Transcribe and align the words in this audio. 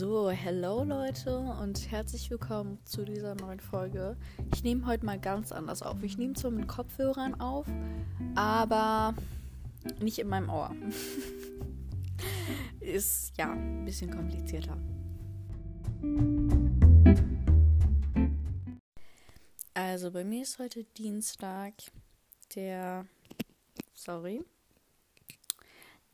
So, 0.00 0.30
hello 0.30 0.82
Leute 0.82 1.38
und 1.60 1.90
herzlich 1.90 2.30
willkommen 2.30 2.78
zu 2.86 3.04
dieser 3.04 3.34
neuen 3.34 3.60
Folge. 3.60 4.16
Ich 4.54 4.62
nehme 4.62 4.86
heute 4.86 5.04
mal 5.04 5.20
ganz 5.20 5.52
anders 5.52 5.82
auf. 5.82 6.02
Ich 6.02 6.16
nehme 6.16 6.32
zwar 6.32 6.50
mit 6.50 6.66
Kopfhörern 6.68 7.38
auf, 7.38 7.66
aber 8.34 9.14
nicht 10.00 10.18
in 10.18 10.28
meinem 10.28 10.48
Ohr. 10.48 10.74
Ist 12.80 13.36
ja 13.36 13.52
ein 13.52 13.84
bisschen 13.84 14.10
komplizierter. 14.10 14.78
Also 19.74 20.12
bei 20.12 20.24
mir 20.24 20.40
ist 20.44 20.58
heute 20.58 20.84
Dienstag, 20.96 21.74
der, 22.54 23.04
sorry, 23.92 24.42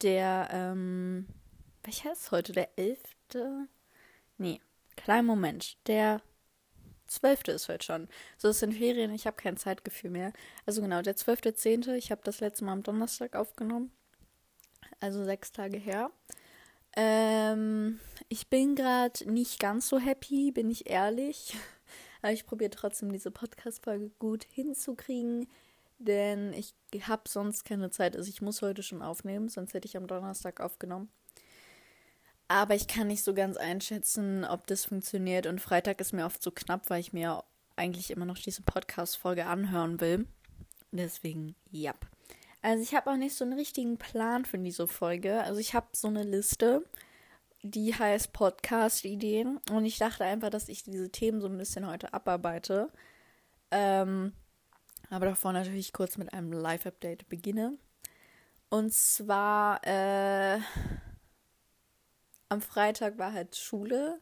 der, 0.03 0.48
ähm, 0.50 1.29
welcher 1.84 2.10
ist 2.10 2.32
heute? 2.32 2.52
Der 2.52 2.77
11. 2.77 2.98
Nee, 4.38 4.60
kleinen 4.96 5.26
Moment. 5.26 5.76
Der 5.86 6.20
12. 7.08 7.48
ist 7.48 7.68
heute 7.68 7.84
schon. 7.84 8.08
So, 8.36 8.48
es 8.48 8.59
sind 8.59 8.74
Ferien, 8.74 9.12
ich 9.12 9.26
habe 9.26 9.36
kein 9.36 9.56
Zeitgefühl 9.56 10.10
mehr. 10.10 10.32
Also 10.66 10.82
genau, 10.82 11.02
der 11.02 11.16
12.10. 11.16 11.95
Ich 11.95 12.10
habe 12.10 12.22
das 12.24 12.40
letzte 12.40 12.64
Mal 12.64 12.72
am 12.72 12.82
Donnerstag 12.82 13.36
aufgenommen. 13.36 13.92
Also 15.00 15.24
sechs 15.24 15.52
Tage 15.52 15.76
her. 15.78 16.10
Ähm, 16.96 18.00
ich 18.28 18.48
bin 18.48 18.74
gerade 18.74 19.30
nicht 19.30 19.60
ganz 19.60 19.88
so 19.88 19.98
happy, 19.98 20.50
bin 20.50 20.70
ich 20.70 20.88
ehrlich. 20.90 21.54
Aber 22.23 22.32
ich 22.32 22.46
probiere 22.46 22.70
trotzdem 22.70 23.12
diese 23.12 23.30
Podcast-Folge 23.30 24.10
gut 24.18 24.46
hinzukriegen, 24.50 25.46
denn 25.98 26.52
ich 26.54 26.74
habe 27.06 27.28
sonst 27.28 27.64
keine 27.64 27.90
Zeit. 27.90 28.16
Also 28.16 28.28
ich 28.28 28.42
muss 28.42 28.62
heute 28.62 28.82
schon 28.82 29.02
aufnehmen, 29.02 29.48
sonst 29.48 29.74
hätte 29.74 29.87
ich 29.87 29.96
am 29.96 30.06
Donnerstag 30.06 30.60
aufgenommen. 30.60 31.10
Aber 32.48 32.74
ich 32.74 32.86
kann 32.86 33.09
nicht 33.09 33.24
so 33.24 33.34
ganz 33.34 33.57
einschätzen, 33.57 34.45
ob 34.45 34.66
das 34.66 34.84
funktioniert. 34.84 35.46
Und 35.46 35.60
Freitag 35.60 36.01
ist 36.01 36.12
mir 36.12 36.26
oft 36.26 36.43
so 36.43 36.51
knapp, 36.51 36.88
weil 36.90 37.01
ich 37.01 37.12
mir 37.12 37.43
eigentlich 37.74 38.10
immer 38.10 38.24
noch 38.24 38.38
diese 38.38 38.62
Podcast-Folge 38.62 39.46
anhören 39.46 40.01
will. 40.01 40.26
Deswegen, 40.93 41.56
ja. 41.71 41.93
Also 42.62 42.82
ich 42.82 42.95
habe 42.95 43.10
auch 43.10 43.16
nicht 43.16 43.34
so 43.34 43.45
einen 43.45 43.59
richtigen 43.59 43.98
Plan 43.98 44.45
für 44.45 44.59
diese 44.59 44.87
Folge. 44.87 45.43
Also 45.43 45.60
ich 45.60 45.74
habe 45.74 45.88
so 45.93 46.09
eine 46.09 46.23
Liste, 46.23 46.84
die 47.62 47.95
heißt 47.95 48.32
Podcast-Ideen. 48.32 49.59
Und 49.71 49.84
ich 49.84 49.99
dachte 49.99 50.24
einfach, 50.24 50.51
dass 50.51 50.68
ich 50.68 50.84
diese 50.84 51.10
Themen 51.10 51.40
so 51.40 51.49
ein 51.49 51.59
bisschen 51.59 51.87
heute 51.87 52.15
abarbeite. 52.15 52.90
Ähm, 53.73 54.32
aber 55.10 55.26
davor 55.26 55.52
natürlich 55.52 55.93
kurz 55.93 56.16
mit 56.16 56.32
einem 56.32 56.52
Live-Update 56.52 57.28
beginne. 57.28 57.76
Und 58.68 58.93
zwar, 58.93 59.84
äh, 59.87 60.59
am 62.49 62.61
Freitag 62.61 63.19
war 63.19 63.33
halt 63.33 63.57
Schule 63.57 64.21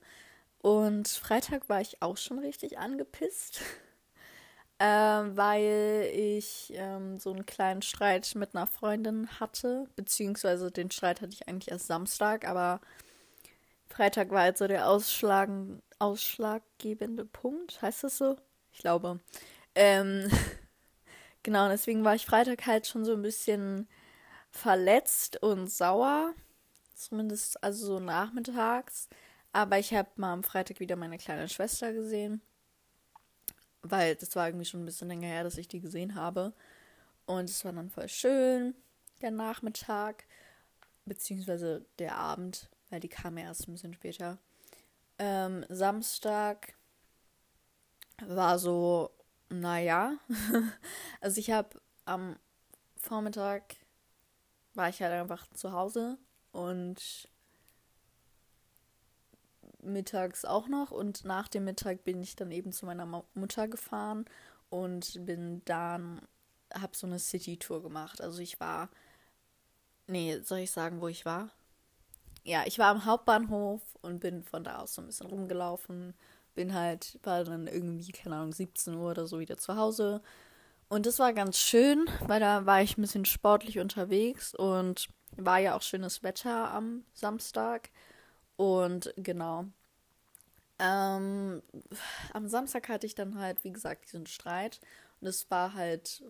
und 0.59 1.09
Freitag 1.09 1.69
war 1.69 1.81
ich 1.81 2.03
auch 2.03 2.17
schon 2.17 2.39
richtig 2.39 2.79
angepisst, 2.79 3.61
äh, 4.79 4.87
weil 4.87 6.11
ich 6.13 6.73
ähm, 6.75 7.19
so 7.19 7.33
einen 7.33 7.47
kleinen 7.47 7.83
Streit 7.83 8.35
mit 8.35 8.55
einer 8.55 8.67
Freundin 8.67 9.29
hatte, 9.41 9.89
beziehungsweise 9.97 10.71
den 10.71 10.91
Streit 10.91 11.21
hatte 11.21 11.35
ich 11.35 11.49
eigentlich 11.49 11.71
erst 11.71 11.87
Samstag, 11.87 12.47
aber 12.49 12.81
Freitag 13.89 14.31
war 14.31 14.43
halt 14.43 14.59
so 14.59 14.67
der 14.67 14.89
Ausschlag, 14.89 15.51
ausschlaggebende 15.99 17.25
Punkt, 17.25 17.81
heißt 17.83 18.05
das 18.05 18.17
so? 18.17 18.37
Ich 18.73 18.81
glaube. 18.81 19.21
Ähm, 19.75 20.29
genau, 21.43 21.69
deswegen 21.69 22.05
war 22.05 22.15
ich 22.15 22.27
Freitag 22.27 22.67
halt 22.67 22.87
schon 22.87 23.05
so 23.05 23.13
ein 23.13 23.23
bisschen 23.23 23.89
verletzt 24.51 25.43
und 25.43 25.71
sauer 25.71 26.35
Zumindest 26.95 27.63
also 27.63 27.87
so 27.87 28.01
nachmittags. 28.01 29.09
Aber 29.53 29.79
ich 29.79 29.95
habe 29.95 30.09
mal 30.17 30.33
am 30.33 30.45
Freitag 30.45 30.81
wieder 30.81 30.97
meine 30.97 31.19
kleine 31.19 31.49
Schwester 31.49 31.93
gesehen. 31.93 32.41
Weil 33.83 34.17
das 34.17 34.35
war 34.37 34.49
irgendwie 34.49 34.65
schon 34.65 34.83
ein 34.83 34.87
bisschen 34.87 35.09
länger 35.09 35.29
her, 35.29 35.45
dass 35.45 35.59
ich 35.59 35.69
die 35.69 35.81
gesehen 35.81 36.15
habe. 36.15 36.53
Und 37.27 37.51
es 37.51 37.65
war 37.65 37.73
dann 37.73 37.91
voll 37.91 38.09
schön, 38.09 38.75
der 39.21 39.31
Nachmittag. 39.31 40.25
Beziehungsweise 41.05 41.85
der 41.99 42.17
Abend, 42.17 42.71
weil 42.91 43.01
die 43.01 43.09
kam 43.09 43.37
erst 43.37 43.69
ein 43.69 43.73
bisschen 43.73 43.95
später. 43.95 44.39
Ähm, 45.19 45.65
Samstag 45.69 46.75
war 48.27 48.59
so, 48.59 49.11
naja. 49.49 50.17
also 51.21 51.39
ich 51.39 51.51
habe 51.51 51.81
am 52.05 52.37
Vormittag 52.97 53.77
war 54.75 54.89
ich 54.89 55.01
halt 55.03 55.13
einfach 55.13 55.47
zu 55.53 55.73
Hause 55.73 56.19
und 56.55 57.29
mittags 59.83 60.45
auch 60.45 60.69
noch 60.69 60.91
und 60.91 61.25
nach 61.25 61.49
dem 61.49 61.65
Mittag 61.65 62.05
bin 62.05 62.23
ich 62.23 62.37
dann 62.37 62.51
eben 62.51 62.73
zu 62.73 62.87
meiner 62.87 63.25
Mutter 63.35 63.69
gefahren 63.69 64.25
und 64.71 65.27
bin 65.27 65.63
dann 65.67 66.23
habe 66.73 66.97
so 66.97 67.07
eine 67.07 67.19
City 67.19 67.59
Tour 67.59 67.83
gemacht. 67.83 68.21
Also 68.23 68.41
ich 68.41 68.59
war 68.61 68.89
nee, 70.07 70.39
soll 70.43 70.59
ich 70.59 70.71
sagen, 70.71 71.01
wo 71.01 71.09
ich 71.09 71.25
war? 71.25 71.51
Ja, 72.45 72.65
ich 72.67 72.79
war 72.79 72.89
am 72.89 73.05
Hauptbahnhof 73.05 73.81
und 74.03 74.21
bin 74.21 74.43
von 74.43 74.65
da 74.65 74.79
aus 74.79 74.95
so 74.95 75.03
ein 75.03 75.07
bisschen 75.07 75.27
rumgelaufen, 75.27 76.15
bin 76.55 76.75
halt 76.75 77.19
war 77.23 77.45
dann 77.45 77.67
irgendwie 77.67 78.13
keine 78.13 78.37
Ahnung 78.37 78.53
17 78.53 78.95
Uhr 78.95 79.11
oder 79.11 79.27
so 79.27 79.41
wieder 79.41 79.57
zu 79.57 79.77
Hause. 79.77 80.21
Und 80.89 81.07
das 81.07 81.19
war 81.19 81.33
ganz 81.33 81.59
schön, 81.59 82.07
weil 82.21 82.41
da 82.41 82.67
war 82.67 82.83
ich 82.83 82.97
ein 82.97 83.03
bisschen 83.03 83.25
sportlich 83.25 83.79
unterwegs 83.79 84.55
und 84.55 85.09
war 85.37 85.59
ja 85.59 85.77
auch 85.77 85.83
schönes 85.83 86.23
Wetter 86.23 86.71
am 86.71 87.05
Samstag. 87.13 87.91
Und 88.57 89.13
genau. 89.17 89.67
Ähm, 90.79 91.63
am 92.33 92.49
Samstag 92.49 92.89
hatte 92.89 93.07
ich 93.07 93.15
dann 93.15 93.39
halt, 93.39 93.63
wie 93.65 93.73
gesagt, 93.73 94.07
diesen 94.07 94.27
Streit. 94.27 94.81
Und 95.21 95.29
es 95.29 95.51
war 95.51 95.75
halt, 95.75 96.23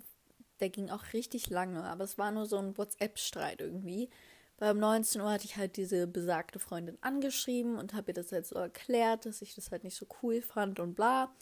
der 0.60 0.70
ging 0.70 0.90
auch 0.90 1.12
richtig 1.12 1.50
lange, 1.50 1.84
aber 1.84 2.04
es 2.04 2.18
war 2.18 2.30
nur 2.30 2.46
so 2.46 2.58
ein 2.58 2.76
WhatsApp-Streit 2.76 3.60
irgendwie. 3.60 4.10
Weil 4.58 4.72
um 4.72 4.78
19 4.78 5.20
Uhr 5.20 5.30
hatte 5.30 5.46
ich 5.46 5.56
halt 5.56 5.76
diese 5.76 6.06
besagte 6.06 6.58
Freundin 6.58 6.98
angeschrieben 7.00 7.76
und 7.76 7.92
habe 7.92 8.12
ihr 8.12 8.14
das 8.14 8.30
halt 8.30 8.46
so 8.46 8.54
erklärt, 8.54 9.26
dass 9.26 9.42
ich 9.42 9.54
das 9.54 9.70
halt 9.70 9.82
nicht 9.82 9.96
so 9.96 10.06
cool 10.22 10.42
fand 10.42 10.78
und 10.78 10.94
bla. 10.94 11.34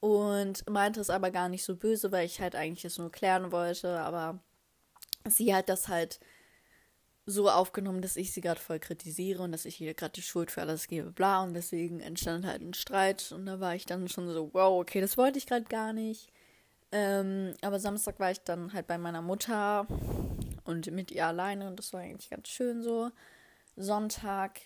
Und 0.00 0.68
meinte 0.68 1.00
es 1.00 1.10
aber 1.10 1.30
gar 1.30 1.48
nicht 1.48 1.64
so 1.64 1.76
böse, 1.76 2.12
weil 2.12 2.26
ich 2.26 2.40
halt 2.40 2.54
eigentlich 2.54 2.84
es 2.84 2.98
nur 2.98 3.12
klären 3.12 3.52
wollte. 3.52 4.00
Aber 4.00 4.38
sie 5.28 5.54
hat 5.54 5.68
das 5.68 5.88
halt 5.88 6.20
so 7.26 7.50
aufgenommen, 7.50 8.02
dass 8.02 8.16
ich 8.16 8.32
sie 8.32 8.40
gerade 8.40 8.60
voll 8.60 8.78
kritisiere 8.78 9.42
und 9.42 9.50
dass 9.50 9.64
ich 9.64 9.80
ihr 9.80 9.94
gerade 9.94 10.12
die 10.12 10.22
Schuld 10.22 10.52
für 10.52 10.62
alles 10.62 10.86
gebe, 10.86 11.10
bla. 11.10 11.42
Und 11.42 11.54
deswegen 11.54 12.00
entstand 12.00 12.46
halt 12.46 12.62
ein 12.62 12.74
Streit. 12.74 13.32
Und 13.32 13.46
da 13.46 13.58
war 13.58 13.74
ich 13.74 13.84
dann 13.84 14.08
schon 14.08 14.28
so, 14.28 14.50
wow, 14.54 14.80
okay, 14.80 15.00
das 15.00 15.16
wollte 15.16 15.38
ich 15.38 15.46
gerade 15.46 15.64
gar 15.64 15.92
nicht. 15.92 16.32
Ähm, 16.92 17.54
aber 17.62 17.80
Samstag 17.80 18.20
war 18.20 18.30
ich 18.30 18.40
dann 18.40 18.72
halt 18.72 18.86
bei 18.86 18.96
meiner 18.96 19.22
Mutter 19.22 19.88
und 20.64 20.90
mit 20.92 21.10
ihr 21.10 21.26
alleine 21.26 21.68
und 21.68 21.78
das 21.78 21.92
war 21.92 22.00
eigentlich 22.00 22.30
ganz 22.30 22.48
schön 22.48 22.82
so. 22.82 23.10
Sonntag 23.76 24.60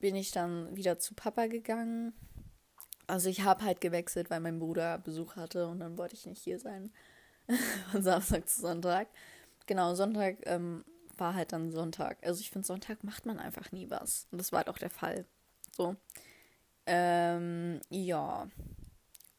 bin 0.00 0.16
ich 0.16 0.32
dann 0.32 0.74
wieder 0.76 0.98
zu 0.98 1.14
Papa 1.14 1.46
gegangen. 1.46 2.12
Also 3.06 3.28
ich 3.28 3.42
habe 3.42 3.64
halt 3.64 3.80
gewechselt, 3.80 4.30
weil 4.30 4.40
mein 4.40 4.58
Bruder 4.58 4.98
Besuch 4.98 5.36
hatte 5.36 5.68
und 5.68 5.78
dann 5.80 5.96
wollte 5.96 6.14
ich 6.14 6.26
nicht 6.26 6.42
hier 6.42 6.58
sein. 6.58 6.92
Von 7.92 8.02
Samstag 8.02 8.48
zu 8.48 8.60
Sonntag. 8.60 9.08
Genau, 9.66 9.94
Sonntag 9.94 10.38
ähm, 10.44 10.84
war 11.18 11.34
halt 11.34 11.52
dann 11.52 11.70
Sonntag. 11.70 12.18
Also 12.22 12.40
ich 12.40 12.50
finde, 12.50 12.66
Sonntag 12.66 13.04
macht 13.04 13.26
man 13.26 13.38
einfach 13.38 13.72
nie 13.72 13.90
was. 13.90 14.26
Und 14.30 14.38
das 14.38 14.52
war 14.52 14.58
halt 14.58 14.68
auch 14.68 14.78
der 14.78 14.90
Fall. 14.90 15.26
So. 15.76 15.96
Ähm, 16.86 17.80
ja. 17.90 18.48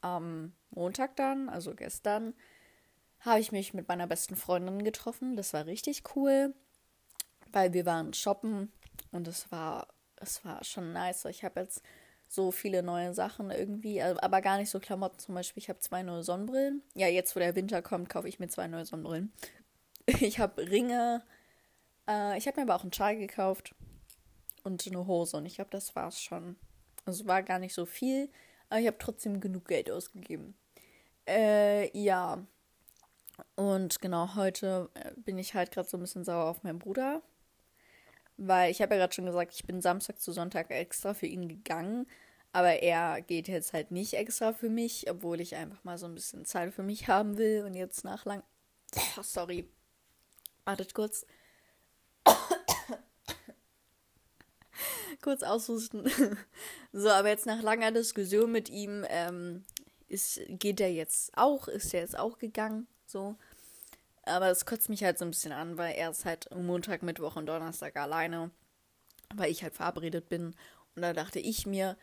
Am 0.00 0.52
Montag 0.70 1.16
dann, 1.16 1.48
also 1.48 1.74
gestern, 1.74 2.34
habe 3.20 3.40
ich 3.40 3.52
mich 3.52 3.74
mit 3.74 3.88
meiner 3.88 4.06
besten 4.06 4.36
Freundin 4.36 4.82
getroffen. 4.82 5.36
Das 5.36 5.52
war 5.52 5.66
richtig 5.66 6.02
cool, 6.16 6.54
weil 7.52 7.72
wir 7.72 7.84
waren 7.86 8.14
shoppen 8.14 8.72
und 9.12 9.28
es 9.28 9.50
war, 9.52 9.88
es 10.16 10.44
war 10.44 10.64
schon 10.64 10.92
nice. 10.92 11.26
Ich 11.26 11.44
habe 11.44 11.60
jetzt 11.60 11.82
so 12.28 12.52
viele 12.52 12.82
neue 12.82 13.12
Sachen 13.12 13.50
irgendwie, 13.50 14.00
aber 14.00 14.40
gar 14.40 14.56
nicht 14.56 14.70
so 14.70 14.78
Klamotten. 14.78 15.18
Zum 15.18 15.34
Beispiel, 15.34 15.60
ich 15.62 15.68
habe 15.68 15.80
zwei 15.80 16.02
neue 16.02 16.22
Sonnenbrillen. 16.22 16.82
Ja, 16.94 17.08
jetzt 17.08 17.34
wo 17.34 17.40
der 17.40 17.56
Winter 17.56 17.82
kommt, 17.82 18.08
kaufe 18.08 18.28
ich 18.28 18.38
mir 18.38 18.48
zwei 18.48 18.68
neue 18.68 18.86
Sonnenbrillen. 18.86 19.32
Ich 20.20 20.40
habe 20.40 20.68
Ringe, 20.68 21.22
äh, 22.10 22.36
ich 22.36 22.46
habe 22.46 22.60
mir 22.60 22.64
aber 22.64 22.76
auch 22.76 22.82
einen 22.82 22.92
Schal 22.92 23.16
gekauft 23.16 23.74
und 24.64 24.86
eine 24.86 25.06
Hose 25.06 25.36
und 25.36 25.46
ich 25.46 25.54
glaube, 25.54 25.70
das 25.70 25.94
war's 25.94 26.20
schon. 26.20 26.56
Also 27.06 27.26
war 27.26 27.42
gar 27.42 27.58
nicht 27.58 27.74
so 27.74 27.86
viel, 27.86 28.28
aber 28.68 28.80
ich 28.80 28.86
habe 28.86 28.98
trotzdem 28.98 29.40
genug 29.40 29.68
Geld 29.68 29.90
ausgegeben. 29.90 30.54
Äh, 31.26 31.96
ja. 31.98 32.44
Und 33.54 34.00
genau, 34.00 34.34
heute 34.34 34.90
äh, 34.94 35.12
bin 35.16 35.38
ich 35.38 35.54
halt 35.54 35.70
gerade 35.70 35.88
so 35.88 35.96
ein 35.96 36.00
bisschen 36.00 36.24
sauer 36.24 36.46
auf 36.46 36.62
meinen 36.62 36.78
Bruder. 36.78 37.22
Weil 38.36 38.70
ich 38.70 38.80
habe 38.80 38.94
ja 38.94 39.00
gerade 39.00 39.12
schon 39.12 39.26
gesagt, 39.26 39.54
ich 39.54 39.66
bin 39.66 39.80
Samstag 39.80 40.18
zu 40.18 40.32
Sonntag 40.32 40.70
extra 40.70 41.14
für 41.14 41.26
ihn 41.26 41.48
gegangen. 41.48 42.06
Aber 42.52 42.82
er 42.82 43.20
geht 43.22 43.48
jetzt 43.48 43.72
halt 43.72 43.90
nicht 43.92 44.14
extra 44.14 44.52
für 44.52 44.68
mich, 44.70 45.08
obwohl 45.10 45.40
ich 45.40 45.54
einfach 45.54 45.84
mal 45.84 45.98
so 45.98 46.06
ein 46.06 46.14
bisschen 46.14 46.44
Zeit 46.44 46.74
für 46.74 46.82
mich 46.82 47.06
haben 47.08 47.38
will. 47.38 47.64
Und 47.64 47.74
jetzt 47.74 48.04
nach 48.04 48.24
lang. 48.24 48.42
Oh, 49.16 49.22
sorry. 49.22 49.68
Wartet 50.64 50.94
kurz. 50.94 51.26
Kurz 55.22 55.42
aushusten. 55.42 56.10
so, 56.92 57.10
aber 57.10 57.28
jetzt 57.28 57.46
nach 57.46 57.62
langer 57.62 57.92
Diskussion 57.92 58.52
mit 58.52 58.68
ihm 58.68 59.04
ähm, 59.08 59.64
ist, 60.08 60.40
geht 60.48 60.80
er 60.80 60.92
jetzt 60.92 61.36
auch, 61.36 61.68
ist 61.68 61.94
er 61.94 62.00
jetzt 62.00 62.18
auch 62.18 62.38
gegangen. 62.38 62.86
So. 63.06 63.36
Aber 64.24 64.50
es 64.50 64.66
kotzt 64.66 64.88
mich 64.88 65.02
halt 65.02 65.18
so 65.18 65.24
ein 65.24 65.30
bisschen 65.30 65.52
an, 65.52 65.78
weil 65.78 65.94
er 65.94 66.10
ist 66.10 66.24
halt 66.24 66.48
Montag, 66.54 67.02
Mittwoch 67.02 67.36
und 67.36 67.46
Donnerstag 67.46 67.96
alleine, 67.96 68.50
weil 69.34 69.50
ich 69.50 69.62
halt 69.62 69.74
verabredet 69.74 70.28
bin. 70.28 70.54
Und 70.94 71.02
da 71.02 71.12
dachte 71.12 71.38
ich 71.38 71.66
mir, 71.66 71.96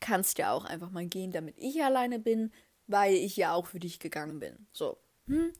kannst 0.00 0.38
ja 0.38 0.52
auch 0.52 0.64
einfach 0.64 0.90
mal 0.90 1.06
gehen, 1.06 1.30
damit 1.30 1.56
ich 1.58 1.82
alleine 1.82 2.18
bin, 2.18 2.52
weil 2.86 3.14
ich 3.14 3.36
ja 3.36 3.54
auch 3.54 3.66
für 3.66 3.78
dich 3.78 4.00
gegangen 4.00 4.40
bin. 4.40 4.66
So. 4.72 4.98
Hm? 5.26 5.52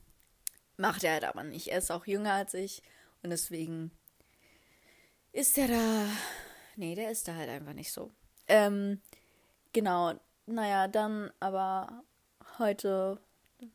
Macht 0.77 1.03
er 1.03 1.13
halt 1.13 1.23
aber 1.23 1.43
nicht. 1.43 1.67
Er 1.67 1.77
ist 1.77 1.91
auch 1.91 2.05
jünger 2.05 2.33
als 2.33 2.53
ich 2.53 2.81
und 3.23 3.29
deswegen 3.29 3.91
ist 5.31 5.57
er 5.57 5.67
da. 5.67 6.05
Nee, 6.81 6.95
der 6.95 7.11
ist 7.11 7.27
da 7.27 7.35
halt 7.35 7.47
einfach 7.47 7.73
nicht 7.73 7.91
so. 7.91 8.09
Ähm, 8.47 9.03
genau. 9.71 10.15
Naja, 10.47 10.87
dann 10.87 11.29
aber 11.39 12.03
heute, 12.57 13.21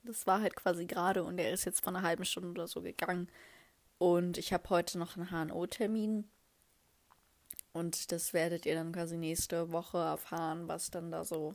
das 0.02 0.26
war 0.26 0.40
halt 0.40 0.56
quasi 0.56 0.86
gerade 0.86 1.22
und 1.22 1.38
er 1.38 1.52
ist 1.52 1.66
jetzt 1.66 1.84
vor 1.84 1.94
einer 1.94 2.02
halben 2.02 2.24
Stunde 2.24 2.50
oder 2.50 2.66
so 2.66 2.82
gegangen. 2.82 3.28
Und 3.98 4.38
ich 4.38 4.52
habe 4.52 4.68
heute 4.70 4.98
noch 4.98 5.16
einen 5.16 5.30
HNO-Termin. 5.30 6.28
Und 7.72 8.10
das 8.10 8.34
werdet 8.34 8.66
ihr 8.66 8.74
dann 8.74 8.90
quasi 8.90 9.16
nächste 9.16 9.70
Woche 9.70 9.98
erfahren, 9.98 10.66
was 10.66 10.90
dann 10.90 11.12
da 11.12 11.24
so, 11.24 11.54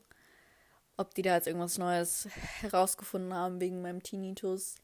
ob 0.96 1.14
die 1.16 1.22
da 1.22 1.36
jetzt 1.36 1.48
irgendwas 1.48 1.78
Neues 1.78 2.30
herausgefunden 2.62 3.34
haben 3.34 3.60
wegen 3.60 3.82
meinem 3.82 4.02
Tinnitus. 4.02 4.76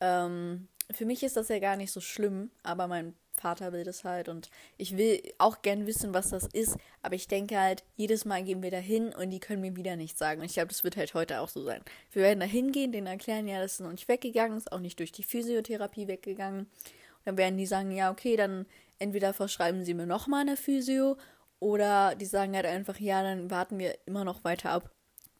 Ähm, 0.00 0.66
für 0.90 1.06
mich 1.06 1.22
ist 1.22 1.36
das 1.36 1.48
ja 1.48 1.60
gar 1.60 1.76
nicht 1.76 1.92
so 1.92 2.00
schlimm, 2.00 2.50
aber 2.64 2.88
mein 2.88 3.14
Vater 3.42 3.72
will 3.72 3.84
das 3.84 4.04
halt 4.04 4.28
und 4.28 4.50
ich 4.78 4.96
will 4.96 5.20
auch 5.38 5.62
gern 5.62 5.86
wissen, 5.86 6.14
was 6.14 6.30
das 6.30 6.46
ist, 6.46 6.76
aber 7.02 7.16
ich 7.16 7.28
denke 7.28 7.58
halt, 7.58 7.84
jedes 7.96 8.24
Mal 8.24 8.44
gehen 8.44 8.62
wir 8.62 8.70
da 8.70 8.78
hin 8.78 9.12
und 9.12 9.30
die 9.30 9.40
können 9.40 9.60
mir 9.60 9.76
wieder 9.76 9.96
nichts 9.96 10.18
sagen. 10.18 10.40
Und 10.40 10.46
ich 10.46 10.54
glaube, 10.54 10.68
das 10.68 10.84
wird 10.84 10.96
halt 10.96 11.14
heute 11.14 11.40
auch 11.40 11.48
so 11.48 11.62
sein. 11.62 11.82
Wir 12.12 12.22
werden 12.22 12.40
da 12.40 12.46
hingehen, 12.46 12.92
denen 12.92 13.08
erklären, 13.08 13.48
ja, 13.48 13.60
das 13.60 13.74
ist 13.74 13.80
noch 13.80 13.90
nicht 13.90 14.08
weggegangen, 14.08 14.56
ist 14.56 14.72
auch 14.72 14.80
nicht 14.80 14.98
durch 15.00 15.12
die 15.12 15.24
Physiotherapie 15.24 16.06
weggegangen. 16.06 16.60
Und 16.60 16.68
dann 17.24 17.36
werden 17.36 17.58
die 17.58 17.66
sagen, 17.66 17.90
ja, 17.90 18.10
okay, 18.10 18.36
dann 18.36 18.66
entweder 18.98 19.34
verschreiben 19.34 19.84
sie 19.84 19.94
mir 19.94 20.06
nochmal 20.06 20.42
eine 20.42 20.56
Physio 20.56 21.16
oder 21.58 22.14
die 22.14 22.26
sagen 22.26 22.54
halt 22.54 22.66
einfach, 22.66 22.98
ja, 22.98 23.22
dann 23.22 23.50
warten 23.50 23.78
wir 23.78 23.98
immer 24.06 24.24
noch 24.24 24.44
weiter 24.44 24.70
ab. 24.70 24.90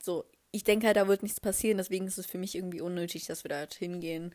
So, 0.01 0.25
ich 0.51 0.65
denke 0.65 0.87
halt, 0.87 0.97
da 0.97 1.09
wird 1.09 1.23
nichts 1.23 1.41
passieren, 1.41 1.79
deswegen 1.79 2.07
ist 2.07 2.19
es 2.19 2.27
für 2.27 2.39
mich 2.39 2.55
irgendwie 2.57 2.81
unnötig, 2.81 3.27
dass 3.27 3.45
wir 3.45 3.49
da 3.49 3.57
halt 3.59 3.75
hingehen. 3.75 4.35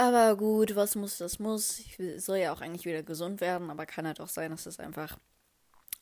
Aber 0.00 0.34
gut, 0.34 0.76
was 0.76 0.96
muss, 0.96 1.18
das 1.18 1.38
muss. 1.38 1.78
Ich 1.78 1.98
soll 2.24 2.38
ja 2.38 2.54
auch 2.54 2.62
eigentlich 2.62 2.86
wieder 2.86 3.02
gesund 3.02 3.42
werden, 3.42 3.68
aber 3.68 3.84
kann 3.84 4.06
halt 4.06 4.18
auch 4.18 4.28
sein, 4.28 4.50
dass 4.50 4.64
es 4.64 4.80
einfach 4.80 5.18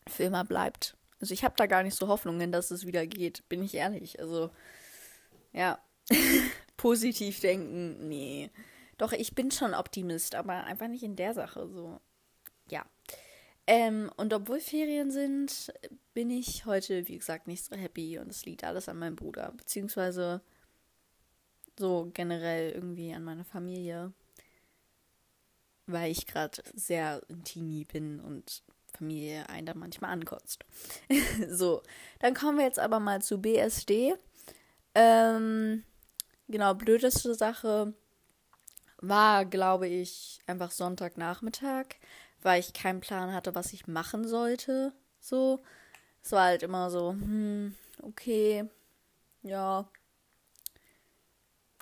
für 0.07 0.23
immer 0.23 0.45
bleibt. 0.45 0.97
Also 1.21 1.35
ich 1.35 1.43
habe 1.43 1.57
da 1.57 1.67
gar 1.67 1.83
nicht 1.83 1.97
so 1.97 2.07
Hoffnungen, 2.07 2.53
dass 2.53 2.71
es 2.71 2.87
wieder 2.87 3.09
geht, 3.09 3.49
bin 3.49 3.61
ich 3.61 3.75
ehrlich. 3.75 4.21
Also, 4.21 4.51
ja. 5.53 5.81
Positiv 6.77 7.41
denken, 7.41 8.07
nee. 8.07 8.53
Doch, 8.99 9.11
ich 9.11 9.35
bin 9.35 9.51
schon 9.51 9.75
Optimist, 9.75 10.37
aber 10.37 10.63
einfach 10.63 10.87
nicht 10.87 11.03
in 11.03 11.17
der 11.17 11.35
Sache. 11.35 11.69
So, 11.69 12.01
ja. 12.71 12.87
Ähm, 13.67 14.13
und 14.17 14.33
obwohl 14.33 14.61
Ferien 14.61 15.11
sind, 15.11 15.73
bin 16.15 16.31
ich 16.31 16.67
heute, 16.67 17.09
wie 17.09 17.19
gesagt, 17.19 17.49
nicht 17.49 17.65
so 17.65 17.75
happy 17.75 18.21
und 18.21 18.31
es 18.31 18.47
liegt 18.47 18.63
alles 18.63 18.89
an 18.89 19.01
meinem 19.01 19.17
Bruder. 19.17 19.53
Beziehungsweise 19.57 20.41
so 21.79 22.11
generell 22.15 22.73
irgendwie 22.73 23.13
an 23.13 23.25
meine 23.25 23.45
Familie, 23.45 24.13
weil 25.87 26.11
ich 26.11 26.27
gerade 26.27 26.63
sehr 26.75 27.23
teeny 27.45 27.85
bin 27.85 28.21
und 28.21 28.63
Familie 28.93 29.49
einen 29.49 29.67
dann 29.67 29.79
manchmal 29.79 30.11
ankotzt. 30.11 30.65
so, 31.49 31.83
dann 32.21 32.35
kommen 32.35 32.59
wir 32.59 32.65
jetzt 32.65 32.79
aber 32.79 33.01
mal 33.01 33.23
zu 33.23 33.39
BSD. 33.39 34.15
Ähm, 34.95 35.85
genau, 36.49 36.75
blödeste 36.75 37.35
Sache 37.35 37.95
war, 39.01 39.45
glaube 39.45 39.87
ich, 39.87 40.41
einfach 40.47 40.71
Sonntagnachmittag, 40.71 41.87
weil 42.43 42.61
ich 42.61 42.73
keinen 42.73 43.01
Plan 43.01 43.33
hatte, 43.33 43.55
was 43.55 43.73
ich 43.73 43.87
machen 43.87 44.27
sollte. 44.27 44.93
So, 45.21 45.61
es 46.23 46.33
war 46.33 46.47
halt 46.47 46.63
immer 46.63 46.91
so, 46.91 47.13
hm, 47.13 47.77
okay, 48.03 48.69
ja, 49.43 49.89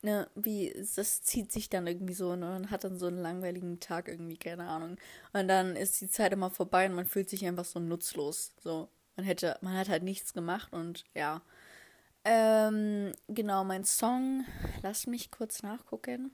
ne, 0.03 0.29
wie, 0.35 0.73
das 0.95 1.23
zieht 1.23 1.53
sich 1.53 1.69
dann 1.69 1.87
irgendwie 1.87 2.15
so 2.15 2.31
und 2.31 2.41
man 2.41 2.71
hat 2.71 2.85
dann 2.85 2.99
so 2.99 3.07
einen 3.07 3.19
langweiligen 3.19 3.81
Tag 3.81 4.09
irgendwie, 4.09 4.37
keine 4.37 4.69
Ahnung. 4.69 4.97
Und 5.33 5.49
dann 5.49 5.77
ist 5.77 6.01
die 6.01 6.11
Zeit 6.11 6.33
immer 6.33 6.51
vorbei 6.51 6.87
und 6.87 6.95
man 6.95 7.07
fühlt 7.07 7.31
sich 7.31 7.45
einfach 7.47 7.65
so 7.65 7.81
nutzlos. 7.81 8.53
So, 8.63 8.89
man 9.17 9.27
hätte, 9.27 9.59
man 9.63 9.77
hat 9.77 9.89
halt 9.89 10.03
nichts 10.03 10.33
gemacht 10.33 10.73
und 10.73 11.05
ja. 11.15 11.43
Ähm, 12.25 13.13
genau, 13.29 13.65
mein 13.65 13.85
Song, 13.85 14.45
lass 14.83 15.07
mich 15.07 15.31
kurz 15.31 15.63
nachgucken. 15.63 16.33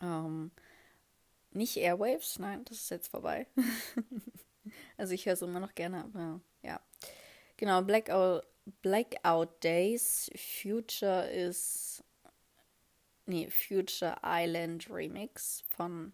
Ähm, 0.00 0.50
nicht 1.52 1.76
Airwaves, 1.76 2.38
nein, 2.38 2.64
das 2.64 2.78
ist 2.78 2.90
jetzt 2.90 3.08
vorbei. 3.08 3.46
also 4.96 5.12
ich 5.12 5.26
höre 5.26 5.34
es 5.34 5.42
immer 5.42 5.60
noch 5.60 5.74
gerne, 5.74 6.04
aber 6.04 6.40
ja. 6.62 6.80
Genau, 7.56 7.82
Blackout, 7.82 8.46
Blackout 8.82 9.62
Days. 9.62 10.30
Future 10.36 11.28
ist 11.30 12.04
nee, 13.30 13.48
Future 13.48 14.16
Island 14.22 14.90
Remix 14.90 15.64
von 15.70 16.12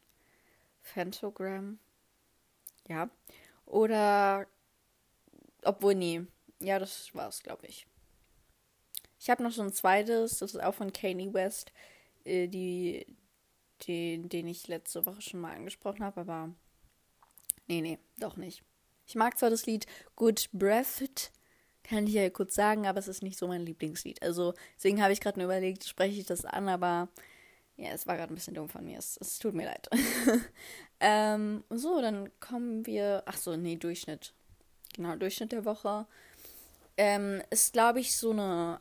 Phantogram. 0.83 1.79
Ja. 2.87 3.11
Oder, 3.65 4.47
obwohl, 5.63 5.95
nee. 5.95 6.23
Ja, 6.61 6.79
das 6.79 7.15
war's, 7.15 7.43
glaube 7.43 7.67
ich. 7.67 7.87
Ich 9.19 9.29
habe 9.29 9.43
noch 9.43 9.51
so 9.51 9.63
ein 9.63 9.73
zweites, 9.73 10.39
das 10.39 10.55
ist 10.55 10.63
auch 10.63 10.75
von 10.75 10.93
Kanye 10.93 11.33
West, 11.33 11.73
äh, 12.25 12.47
die, 12.47 13.07
die, 13.83 14.29
den 14.29 14.47
ich 14.47 14.69
letzte 14.69 15.05
Woche 15.05 15.21
schon 15.21 15.41
mal 15.41 15.55
angesprochen 15.55 16.05
habe, 16.05 16.21
aber 16.21 16.55
nee, 17.67 17.81
nee, 17.81 17.99
doch 18.19 18.37
nicht. 18.37 18.63
Ich 19.07 19.17
mag 19.17 19.39
zwar 19.39 19.51
das 19.51 19.67
Lied 19.67 19.87
Good 20.15 20.49
Breath, 20.53 21.33
kann 21.87 22.07
ich 22.07 22.15
ja 22.15 22.29
kurz 22.31 22.55
sagen, 22.55 22.87
aber 22.87 22.99
es 22.99 23.09
ist 23.09 23.23
nicht 23.23 23.39
so 23.39 23.47
mein 23.47 23.65
Lieblingslied. 23.65 24.23
Also 24.23 24.55
deswegen 24.77 25.03
habe 25.03 25.13
ich 25.13 25.21
gerade 25.21 25.39
nur 25.39 25.47
überlegt, 25.47 25.85
spreche 25.85 26.21
ich 26.21 26.27
das 26.27 26.45
an, 26.45 26.69
aber 26.69 27.09
ja, 27.77 27.91
es 27.91 28.07
war 28.07 28.17
gerade 28.17 28.33
ein 28.33 28.35
bisschen 28.35 28.55
dumm 28.55 28.69
von 28.69 28.85
mir. 28.85 28.99
Es, 28.99 29.19
es 29.21 29.39
tut 29.39 29.55
mir 29.55 29.67
leid. 29.67 29.89
ähm, 31.01 31.63
so, 31.71 32.01
dann 32.01 32.31
kommen 32.41 32.87
wir. 32.87 33.23
Ach 33.27 33.37
so, 33.37 33.57
nee, 33.57 33.77
Durchschnitt. 33.77 34.33
Genau, 34.95 35.15
Durchschnitt 35.17 35.53
der 35.53 35.65
Woche. 35.65 36.07
Ähm, 36.97 37.43
ist, 37.51 37.73
glaube 37.73 38.01
ich, 38.01 38.17
so 38.17 38.31
eine. 38.31 38.81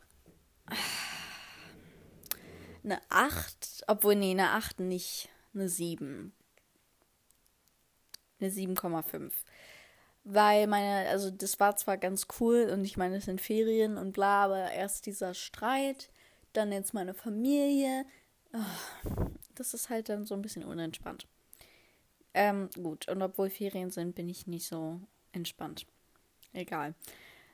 Eine 2.82 3.00
8. 3.10 3.84
Obwohl, 3.88 4.14
nee, 4.16 4.30
eine 4.30 4.50
8 4.50 4.80
nicht. 4.80 5.28
Eine 5.54 5.68
7. 5.68 6.32
Eine 8.40 8.50
7,5 8.50 9.32
weil 10.28 10.66
meine, 10.66 11.08
also 11.08 11.30
das 11.30 11.60
war 11.60 11.76
zwar 11.76 11.96
ganz 11.96 12.26
cool 12.40 12.68
und 12.72 12.84
ich 12.84 12.96
meine, 12.96 13.16
es 13.16 13.26
sind 13.26 13.40
Ferien 13.40 13.96
und 13.96 14.12
bla, 14.12 14.44
aber 14.44 14.72
erst 14.72 15.06
dieser 15.06 15.34
Streit, 15.34 16.10
dann 16.52 16.72
jetzt 16.72 16.94
meine 16.94 17.14
Familie, 17.14 18.04
oh, 18.52 19.26
das 19.54 19.72
ist 19.72 19.88
halt 19.88 20.08
dann 20.08 20.26
so 20.26 20.34
ein 20.34 20.42
bisschen 20.42 20.64
unentspannt. 20.64 21.28
Ähm, 22.34 22.68
gut, 22.74 23.06
und 23.08 23.22
obwohl 23.22 23.50
Ferien 23.50 23.92
sind, 23.92 24.16
bin 24.16 24.28
ich 24.28 24.48
nicht 24.48 24.66
so 24.66 25.00
entspannt. 25.30 25.86
Egal. 26.52 26.94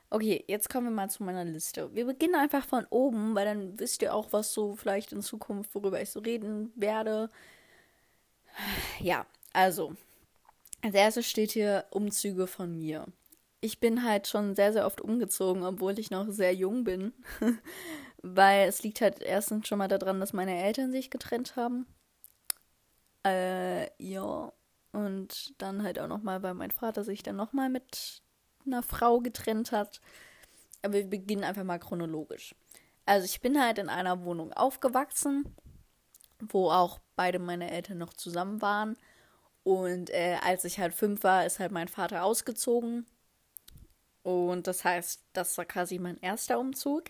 Okay, 0.09 0.43
jetzt 0.47 0.67
kommen 0.69 0.87
wir 0.87 0.91
mal 0.91 1.09
zu 1.09 1.23
meiner 1.23 1.45
Liste. 1.45 1.93
Wir 1.93 2.05
beginnen 2.05 2.35
einfach 2.35 2.65
von 2.65 2.87
oben, 2.89 3.35
weil 3.35 3.45
dann 3.45 3.79
wisst 3.79 4.01
ihr 4.01 4.15
auch, 4.15 4.33
was 4.33 4.51
so 4.51 4.75
vielleicht 4.75 5.11
in 5.11 5.21
Zukunft, 5.21 5.75
worüber 5.75 6.01
ich 6.01 6.09
so 6.09 6.21
reden 6.21 6.71
werde. 6.75 7.29
Ja, 8.99 9.25
also, 9.53 9.95
als 10.83 10.93
erstes 10.93 11.27
steht 11.27 11.51
hier 11.51 11.85
Umzüge 11.89 12.45
von 12.45 12.77
mir. 12.77 13.05
Ich 13.61 13.79
bin 13.79 14.03
halt 14.03 14.27
schon 14.27 14.55
sehr, 14.55 14.73
sehr 14.73 14.85
oft 14.85 14.99
umgezogen, 15.01 15.63
obwohl 15.63 15.97
ich 15.97 16.11
noch 16.11 16.29
sehr 16.29 16.53
jung 16.53 16.83
bin. 16.83 17.13
weil 18.23 18.69
es 18.69 18.81
liegt 18.83 19.01
halt 19.01 19.21
erstens 19.21 19.67
schon 19.67 19.77
mal 19.77 19.89
daran, 19.89 20.19
dass 20.19 20.33
meine 20.33 20.63
Eltern 20.63 20.91
sich 20.91 21.11
getrennt 21.11 21.55
haben. 21.55 21.85
Äh, 23.25 23.89
ja. 24.01 24.51
Und 24.93 25.53
dann 25.61 25.83
halt 25.83 25.99
auch 25.99 26.07
nochmal, 26.07 26.41
weil 26.43 26.53
mein 26.53 26.71
Vater 26.71 27.03
sich 27.03 27.23
dann 27.23 27.35
nochmal 27.35 27.69
mit 27.69 28.21
einer 28.65 28.83
Frau 28.83 29.19
getrennt 29.19 29.71
hat. 29.71 29.99
Aber 30.81 30.93
wir 30.93 31.09
beginnen 31.09 31.43
einfach 31.43 31.63
mal 31.63 31.79
chronologisch. 31.79 32.55
Also 33.05 33.25
ich 33.25 33.41
bin 33.41 33.61
halt 33.61 33.77
in 33.77 33.89
einer 33.89 34.23
Wohnung 34.23 34.53
aufgewachsen, 34.53 35.55
wo 36.39 36.69
auch 36.69 36.99
beide 37.15 37.39
meine 37.39 37.71
Eltern 37.71 37.97
noch 37.97 38.13
zusammen 38.13 38.61
waren. 38.61 38.95
Und 39.63 40.09
äh, 40.09 40.37
als 40.43 40.65
ich 40.65 40.79
halt 40.79 40.93
fünf 40.93 41.23
war, 41.23 41.45
ist 41.45 41.59
halt 41.59 41.71
mein 41.71 41.87
Vater 41.87 42.23
ausgezogen. 42.23 43.05
Und 44.23 44.67
das 44.67 44.83
heißt, 44.83 45.23
das 45.33 45.57
war 45.57 45.65
quasi 45.65 45.99
mein 45.99 46.17
erster 46.21 46.59
Umzug. 46.59 47.05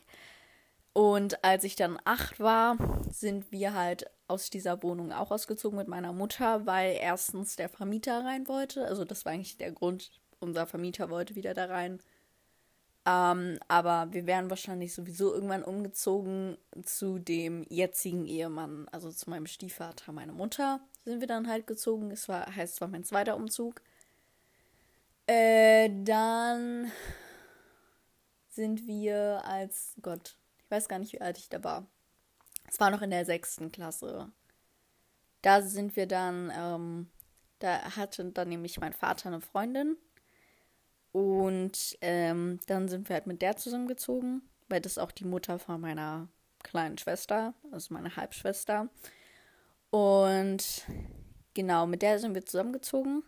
Und 0.94 1.44
als 1.44 1.64
ich 1.64 1.76
dann 1.76 2.00
acht 2.06 2.40
war, 2.40 2.78
sind 3.10 3.52
wir 3.52 3.74
halt 3.74 4.06
aus 4.28 4.50
dieser 4.50 4.84
Wohnung 4.84 5.12
auch 5.12 5.32
ausgezogen 5.32 5.78
mit 5.78 5.88
meiner 5.88 6.14
Mutter, 6.14 6.66
weil 6.66 6.98
erstens 7.00 7.56
der 7.56 7.70
Vermieter 7.70 8.24
rein 8.24 8.48
wollte. 8.48 8.86
Also 8.86 9.04
das 9.06 9.26
war 9.26 9.34
eigentlich 9.34 9.58
der 9.58 9.72
Grund, 9.72 10.12
unser 10.40 10.68
Vermieter 10.68 11.10
wollte 11.10 11.36
wieder 11.36 11.54
da 11.54 11.66
rein. 11.66 12.00
Ähm, 13.06 13.60
aber 13.68 14.14
wir 14.14 14.26
wären 14.28 14.50
wahrscheinlich 14.50 14.94
sowieso 14.94 15.34
irgendwann 15.34 15.64
umgezogen 15.64 16.58
zu 16.84 17.20
dem 17.20 17.66
jetzigen 17.70 18.26
Ehemann, 18.26 18.88
also 18.92 19.12
zu 19.12 19.30
meinem 19.30 19.48
Stiefvater, 19.48 20.14
meiner 20.14 20.34
Mutter, 20.34 20.80
sind 21.06 21.20
wir 21.20 21.28
dann 21.28 21.48
halt 21.48 21.68
gezogen. 21.68 22.12
Es 22.12 22.30
war, 22.30 22.54
heißt, 22.56 22.76
es 22.76 22.82
war 22.82 22.88
mein 22.88 23.04
zweiter 23.04 23.36
Umzug. 23.36 23.82
Äh, 25.28 25.90
dann 26.04 26.92
sind 28.50 28.86
wir 28.88 29.44
als, 29.46 29.96
Gott, 30.02 30.38
ich 30.60 30.70
weiß 30.72 30.88
gar 30.88 31.00
nicht, 31.00 31.14
wie 31.14 31.22
alt 31.22 31.38
ich 31.38 31.50
da 31.50 31.64
war. 31.64 31.88
Es 32.70 32.80
war 32.80 32.92
noch 32.92 33.02
in 33.02 33.10
der 33.10 33.26
sechsten 33.26 33.72
Klasse. 33.72 34.32
Da 35.42 35.62
sind 35.62 35.96
wir 35.96 36.08
dann, 36.08 36.52
ähm, 36.56 37.10
da 37.60 37.96
hatte 37.96 38.26
dann 38.26 38.50
nämlich 38.50 38.80
mein 38.80 38.94
Vater 38.94 39.28
eine 39.28 39.42
Freundin 39.42 39.98
und 41.12 41.98
ähm, 42.02 42.60
dann 42.68 42.88
sind 42.88 43.10
wir 43.10 43.16
halt 43.16 43.28
mit 43.28 43.42
der 43.42 43.56
zusammengezogen, 43.56 44.42
weil 44.70 44.82
das 44.82 44.98
auch 44.98 45.12
die 45.12 45.26
Mutter 45.26 45.60
von 45.60 45.80
meiner 45.80 46.28
kleinen 46.64 46.98
Schwester, 46.98 47.54
also 47.72 47.94
meine 47.94 48.16
Halbschwester. 48.16 48.90
Und 49.94 50.86
genau, 51.54 51.86
mit 51.86 52.02
der 52.02 52.18
sind 52.20 52.34
wir 52.34 52.46
zusammengezogen, 52.46 53.24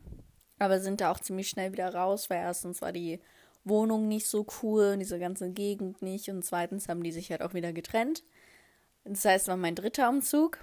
aber 0.58 0.80
sind 0.80 1.02
da 1.02 1.12
auch 1.12 1.20
ziemlich 1.20 1.50
schnell 1.50 1.72
wieder 1.72 1.94
raus, 1.94 2.30
weil 2.30 2.40
erstens 2.40 2.82
war 2.82 2.92
die 2.92 3.20
Wohnung 3.64 4.08
nicht 4.08 4.28
so 4.28 4.46
cool, 4.62 4.98
diese 4.98 5.20
ganze 5.20 5.52
Gegend 5.52 6.02
nicht 6.02 6.30
und 6.30 6.44
zweitens 6.44 6.88
haben 6.88 7.04
die 7.04 7.12
sich 7.12 7.30
halt 7.30 7.42
auch 7.42 7.54
wieder 7.54 7.74
getrennt. 7.74 8.24
Das 9.04 9.26
heißt, 9.26 9.48
war 9.48 9.58
mein 9.58 9.76
dritter 9.76 10.10
Umzug. 10.10 10.60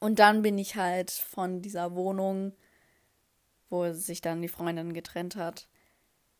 Und 0.00 0.18
dann 0.18 0.42
bin 0.42 0.56
ich 0.56 0.76
halt 0.76 1.10
von 1.10 1.60
dieser 1.60 1.94
Wohnung 1.94 2.52
wo 3.70 3.92
sich 3.92 4.20
dann 4.20 4.42
die 4.42 4.48
Freundin 4.48 4.92
getrennt 4.92 5.36
hat, 5.36 5.68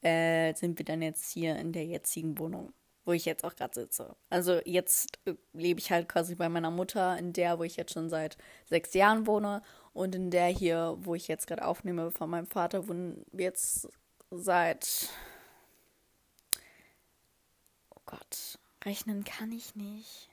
äh, 0.03 0.55
sind 0.55 0.79
wir 0.79 0.85
dann 0.85 1.03
jetzt 1.03 1.31
hier 1.31 1.57
in 1.57 1.73
der 1.73 1.85
jetzigen 1.85 2.39
Wohnung, 2.39 2.73
wo 3.09 3.13
ich 3.13 3.25
jetzt 3.25 3.43
auch 3.43 3.57
gerade 3.57 3.75
sitze. 3.75 4.15
Also 4.29 4.61
jetzt 4.67 5.19
äh, 5.25 5.33
lebe 5.55 5.81
ich 5.81 5.91
halt 5.91 6.11
quasi 6.11 6.35
bei 6.35 6.51
meiner 6.51 6.71
Mutter, 6.71 7.17
in 7.17 7.33
der, 7.33 7.59
wo 7.59 7.63
ich 7.63 7.79
jetzt 7.79 7.95
schon 7.95 8.11
seit 8.11 8.37
sechs 8.67 8.93
Jahren 8.93 9.27
wohne 9.27 9.63
und 9.95 10.15
in 10.15 10.31
der 10.31 10.49
hier, 10.49 10.95
wo 11.01 11.15
ich 11.15 11.27
jetzt 11.27 11.47
gerade 11.47 11.65
aufnehme, 11.65 12.11
von 12.11 12.29
meinem 12.29 12.47
Vater, 12.47 12.87
wohnen 12.87 13.25
wir 13.33 13.47
jetzt 13.47 13.89
seit... 14.31 15.09
Oh 17.89 18.01
Gott, 18.05 18.59
rechnen 18.85 19.25
kann 19.25 19.53
ich 19.53 19.75
nicht. 19.75 20.29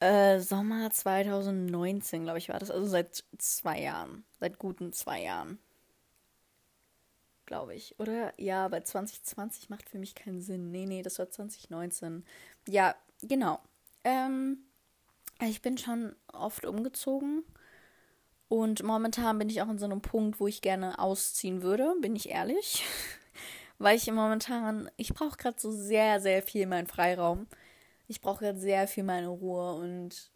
Äh, 0.00 0.40
Sommer 0.40 0.90
2019, 0.90 2.24
glaube 2.24 2.38
ich, 2.38 2.48
war 2.48 2.58
das. 2.58 2.70
Also 2.70 2.86
seit 2.86 3.22
zwei 3.36 3.82
Jahren. 3.82 4.24
Seit 4.40 4.58
guten 4.58 4.94
zwei 4.94 5.24
Jahren. 5.24 5.58
Glaube 7.46 7.74
ich. 7.74 7.98
Oder? 7.98 8.32
Ja, 8.40 8.68
bei 8.68 8.80
2020 8.80 9.68
macht 9.70 9.88
für 9.88 9.98
mich 9.98 10.14
keinen 10.14 10.40
Sinn. 10.40 10.70
Nee, 10.70 10.86
nee, 10.86 11.02
das 11.02 11.18
war 11.18 11.30
2019. 11.30 12.24
Ja, 12.68 12.94
genau. 13.22 13.60
Ähm, 14.04 14.58
ich 15.42 15.62
bin 15.62 15.76
schon 15.78 16.14
oft 16.32 16.64
umgezogen. 16.64 17.44
Und 18.48 18.82
momentan 18.82 19.38
bin 19.38 19.48
ich 19.48 19.62
auch 19.62 19.68
in 19.68 19.78
so 19.78 19.86
einem 19.86 20.00
Punkt, 20.00 20.40
wo 20.40 20.46
ich 20.46 20.62
gerne 20.62 20.98
ausziehen 20.98 21.62
würde, 21.62 21.94
bin 22.00 22.14
ich 22.16 22.30
ehrlich. 22.30 22.84
Weil 23.78 23.96
ich 23.96 24.10
momentan, 24.10 24.90
ich 24.96 25.12
brauche 25.12 25.36
gerade 25.36 25.60
so 25.60 25.72
sehr, 25.72 26.20
sehr 26.20 26.42
viel 26.42 26.66
meinen 26.66 26.86
Freiraum 26.86 27.46
ich 28.06 28.20
brauche 28.20 28.44
jetzt 28.44 28.60
sehr 28.60 28.86
viel 28.86 29.04
meine 29.04 29.28
Ruhe 29.28 29.74
und 29.74 30.30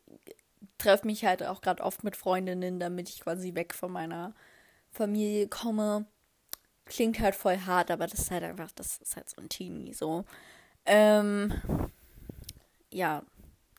treffe 0.78 1.06
mich 1.06 1.24
halt 1.24 1.42
auch 1.42 1.60
gerade 1.60 1.82
oft 1.82 2.04
mit 2.04 2.16
Freundinnen, 2.16 2.80
damit 2.80 3.08
ich 3.08 3.20
quasi 3.20 3.54
weg 3.54 3.74
von 3.74 3.92
meiner 3.92 4.34
Familie 4.90 5.48
komme. 5.48 6.06
Klingt 6.88 7.20
halt 7.20 7.34
voll 7.34 7.58
hart, 7.58 7.90
aber 7.90 8.06
das 8.06 8.20
ist 8.20 8.30
halt 8.30 8.42
einfach, 8.42 8.72
das 8.72 8.98
ist 8.98 9.16
halt 9.16 9.28
so 9.28 9.40
ein 9.40 9.48
Teenie 9.48 9.92
so. 9.92 10.24
Ähm, 10.86 11.52
ja, 12.90 13.22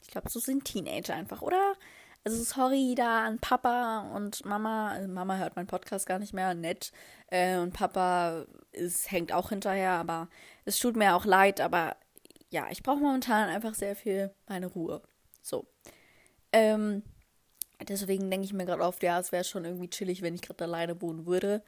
ich 0.01 0.09
glaube, 0.09 0.29
so 0.29 0.39
sind 0.39 0.65
Teenager 0.65 1.15
einfach, 1.15 1.41
oder? 1.41 1.75
Also 2.23 2.43
sorry 2.43 2.95
da 2.95 3.25
an 3.25 3.39
Papa 3.39 4.11
und 4.13 4.45
Mama. 4.45 4.89
Also 4.91 5.07
Mama 5.07 5.37
hört 5.37 5.55
meinen 5.55 5.67
Podcast 5.67 6.05
gar 6.05 6.19
nicht 6.19 6.33
mehr, 6.33 6.53
nett. 6.53 6.91
Äh, 7.27 7.57
und 7.57 7.73
Papa 7.73 8.45
ist, 8.71 9.11
hängt 9.11 9.31
auch 9.31 9.49
hinterher, 9.49 9.93
aber 9.93 10.29
es 10.65 10.77
tut 10.79 10.95
mir 10.95 11.15
auch 11.15 11.25
leid, 11.25 11.61
aber 11.61 11.95
ja, 12.49 12.67
ich 12.71 12.83
brauche 12.83 12.99
momentan 12.99 13.49
einfach 13.49 13.73
sehr 13.73 13.95
viel 13.95 14.31
meine 14.47 14.67
Ruhe. 14.67 15.01
So. 15.41 15.67
Ähm, 16.51 17.03
deswegen 17.87 18.29
denke 18.29 18.45
ich 18.45 18.53
mir 18.53 18.65
gerade 18.65 18.83
oft, 18.83 19.01
ja, 19.03 19.19
es 19.19 19.31
wäre 19.31 19.43
schon 19.43 19.65
irgendwie 19.65 19.89
chillig, 19.89 20.21
wenn 20.21 20.35
ich 20.35 20.41
gerade 20.41 20.63
alleine 20.63 21.01
wohnen 21.01 21.25
würde. 21.25 21.63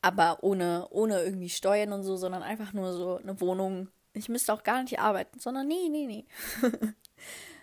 Aber 0.00 0.42
ohne, 0.42 0.86
ohne 0.90 1.22
irgendwie 1.22 1.48
Steuern 1.48 1.92
und 1.92 2.04
so, 2.04 2.16
sondern 2.16 2.42
einfach 2.42 2.72
nur 2.72 2.92
so 2.92 3.16
eine 3.16 3.40
Wohnung. 3.40 3.88
Ich 4.12 4.28
müsste 4.28 4.52
auch 4.52 4.62
gar 4.62 4.82
nicht 4.82 5.00
arbeiten, 5.00 5.40
sondern 5.40 5.66
nee, 5.66 5.88
nee, 5.90 6.06
nee. 6.06 6.26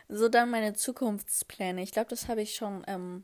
so 0.10 0.30
dann 0.30 0.50
meine 0.50 0.74
Zukunftspläne. 0.74 1.82
Ich 1.82 1.92
glaube, 1.92 2.10
das 2.10 2.28
habe 2.28 2.42
ich 2.42 2.56
schon 2.56 2.84
ähm, 2.88 3.24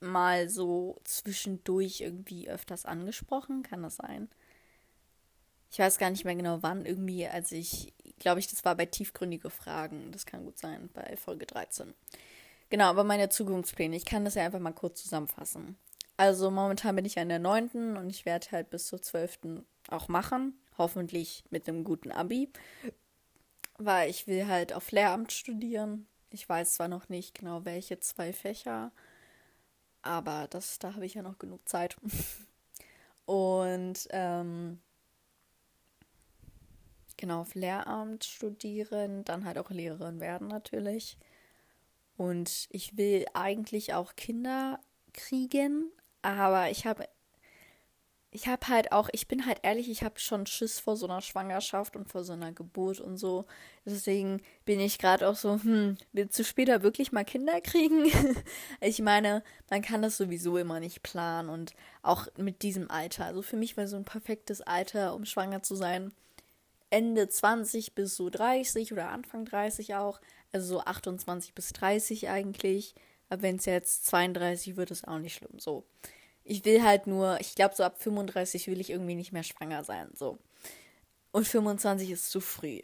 mal 0.00 0.48
so 0.48 1.00
zwischendurch 1.04 2.00
irgendwie 2.00 2.48
öfters 2.48 2.86
angesprochen. 2.86 3.62
Kann 3.62 3.82
das 3.82 3.96
sein? 3.96 4.28
Ich 5.70 5.80
weiß 5.80 5.98
gar 5.98 6.10
nicht 6.10 6.24
mehr 6.24 6.36
genau 6.36 6.62
wann, 6.62 6.86
irgendwie, 6.86 7.26
als 7.26 7.50
ich 7.50 7.92
glaube 8.18 8.40
ich, 8.40 8.48
das 8.48 8.64
war 8.64 8.74
bei 8.74 8.86
tiefgründige 8.86 9.50
Fragen. 9.50 10.12
Das 10.12 10.26
kann 10.26 10.44
gut 10.44 10.58
sein, 10.58 10.90
bei 10.92 11.16
Folge 11.16 11.46
13. 11.46 11.94
Genau, 12.68 12.86
aber 12.86 13.04
meine 13.04 13.28
Zukunftspläne. 13.28 13.96
Ich 13.96 14.04
kann 14.04 14.24
das 14.24 14.34
ja 14.34 14.44
einfach 14.44 14.58
mal 14.58 14.72
kurz 14.72 15.02
zusammenfassen. 15.02 15.76
Also 16.16 16.50
momentan 16.50 16.96
bin 16.96 17.04
ich 17.04 17.16
ja 17.16 17.22
in 17.22 17.28
der 17.28 17.38
9. 17.38 17.96
und 17.96 18.10
ich 18.10 18.24
werde 18.24 18.50
halt 18.52 18.70
bis 18.70 18.86
zur 18.86 19.02
12. 19.02 19.62
auch 19.90 20.08
machen. 20.08 20.58
Hoffentlich 20.78 21.44
mit 21.50 21.68
einem 21.68 21.84
guten 21.84 22.10
Abi. 22.10 22.50
Weil 23.78 24.08
ich 24.10 24.26
will 24.26 24.46
halt 24.46 24.72
auf 24.72 24.90
Lehramt 24.90 25.32
studieren. 25.32 26.06
Ich 26.30 26.48
weiß 26.48 26.74
zwar 26.74 26.88
noch 26.88 27.08
nicht 27.08 27.38
genau, 27.38 27.64
welche 27.64 28.00
zwei 28.00 28.32
Fächer, 28.32 28.92
aber 30.02 30.46
das, 30.48 30.78
da 30.78 30.94
habe 30.94 31.06
ich 31.06 31.14
ja 31.14 31.22
noch 31.22 31.38
genug 31.38 31.68
Zeit. 31.68 31.96
und 33.26 34.08
ähm, 34.10 34.80
genau 37.16 37.40
auf 37.42 37.54
Lehramt 37.54 38.24
studieren, 38.24 39.24
dann 39.24 39.44
halt 39.44 39.58
auch 39.58 39.70
Lehrerin 39.70 40.20
werden 40.20 40.48
natürlich. 40.48 41.18
Und 42.16 42.66
ich 42.70 42.96
will 42.96 43.26
eigentlich 43.34 43.94
auch 43.94 44.16
Kinder 44.16 44.80
kriegen, 45.12 45.90
aber 46.34 46.70
ich 46.70 46.86
habe 46.86 47.06
ich 48.36 48.48
habe 48.48 48.68
halt 48.68 48.92
auch, 48.92 49.08
ich 49.12 49.28
bin 49.28 49.46
halt 49.46 49.60
ehrlich, 49.62 49.88
ich 49.88 50.02
habe 50.02 50.18
schon 50.18 50.44
Schiss 50.46 50.78
vor 50.78 50.96
so 50.96 51.06
einer 51.06 51.22
Schwangerschaft 51.22 51.96
und 51.96 52.06
vor 52.06 52.22
so 52.22 52.34
einer 52.34 52.52
Geburt 52.52 53.00
und 53.00 53.16
so. 53.16 53.46
Deswegen 53.86 54.42
bin 54.66 54.78
ich 54.78 54.98
gerade 54.98 55.26
auch 55.26 55.36
so, 55.36 55.54
hm, 55.54 55.96
willst 56.12 56.38
du 56.38 56.44
später 56.44 56.82
wirklich 56.82 57.12
mal 57.12 57.24
Kinder 57.24 57.62
kriegen? 57.62 58.10
ich 58.82 59.00
meine, 59.00 59.42
man 59.70 59.80
kann 59.80 60.02
das 60.02 60.18
sowieso 60.18 60.58
immer 60.58 60.80
nicht 60.80 61.02
planen 61.02 61.48
und 61.48 61.72
auch 62.02 62.26
mit 62.36 62.62
diesem 62.62 62.90
Alter. 62.90 63.24
Also 63.24 63.40
für 63.40 63.56
mich 63.56 63.78
war 63.78 63.88
so 63.88 63.96
ein 63.96 64.04
perfektes 64.04 64.60
Alter, 64.60 65.14
um 65.14 65.24
schwanger 65.24 65.62
zu 65.62 65.74
sein, 65.74 66.12
Ende 66.90 67.28
20 67.28 67.94
bis 67.94 68.16
so 68.16 68.28
30 68.28 68.92
oder 68.92 69.08
Anfang 69.10 69.46
30 69.46 69.94
auch. 69.94 70.20
Also 70.52 70.74
so 70.74 70.80
28 70.80 71.54
bis 71.54 71.72
30 71.72 72.28
eigentlich. 72.28 72.94
Aber 73.28 73.42
wenn 73.42 73.56
es 73.56 73.64
jetzt 73.64 74.06
32 74.06 74.76
wird, 74.76 74.90
ist 74.90 75.06
auch 75.06 75.18
nicht 75.18 75.34
schlimm. 75.34 75.58
So. 75.58 75.84
Ich 76.44 76.64
will 76.64 76.82
halt 76.82 77.06
nur, 77.06 77.40
ich 77.40 77.54
glaube, 77.54 77.74
so 77.74 77.82
ab 77.82 78.00
35 78.00 78.68
will 78.68 78.80
ich 78.80 78.90
irgendwie 78.90 79.16
nicht 79.16 79.32
mehr 79.32 79.42
schwanger 79.42 79.82
sein. 79.84 80.10
So. 80.14 80.38
Und 81.32 81.46
25 81.46 82.10
ist 82.10 82.30
zu 82.30 82.40
früh. 82.40 82.80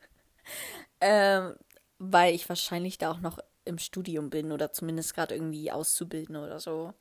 ähm, 1.00 1.54
weil 1.98 2.34
ich 2.34 2.48
wahrscheinlich 2.48 2.98
da 2.98 3.10
auch 3.10 3.20
noch 3.20 3.38
im 3.64 3.78
Studium 3.78 4.30
bin 4.30 4.52
oder 4.52 4.72
zumindest 4.72 5.14
gerade 5.14 5.34
irgendwie 5.34 5.72
auszubilden 5.72 6.36
oder 6.36 6.60
so. 6.60 6.92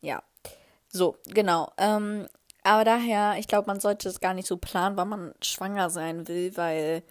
Ja. 0.00 0.22
So, 0.88 1.18
genau. 1.26 1.72
Ähm, 1.76 2.26
aber 2.62 2.84
daher, 2.84 3.36
ich 3.38 3.48
glaube, 3.48 3.66
man 3.66 3.80
sollte 3.80 4.08
es 4.08 4.20
gar 4.20 4.34
nicht 4.34 4.48
so 4.48 4.56
planen, 4.56 4.96
wann 4.96 5.08
man 5.08 5.34
schwanger 5.42 5.90
sein 5.90 6.26
will, 6.26 6.56
weil 6.56 7.02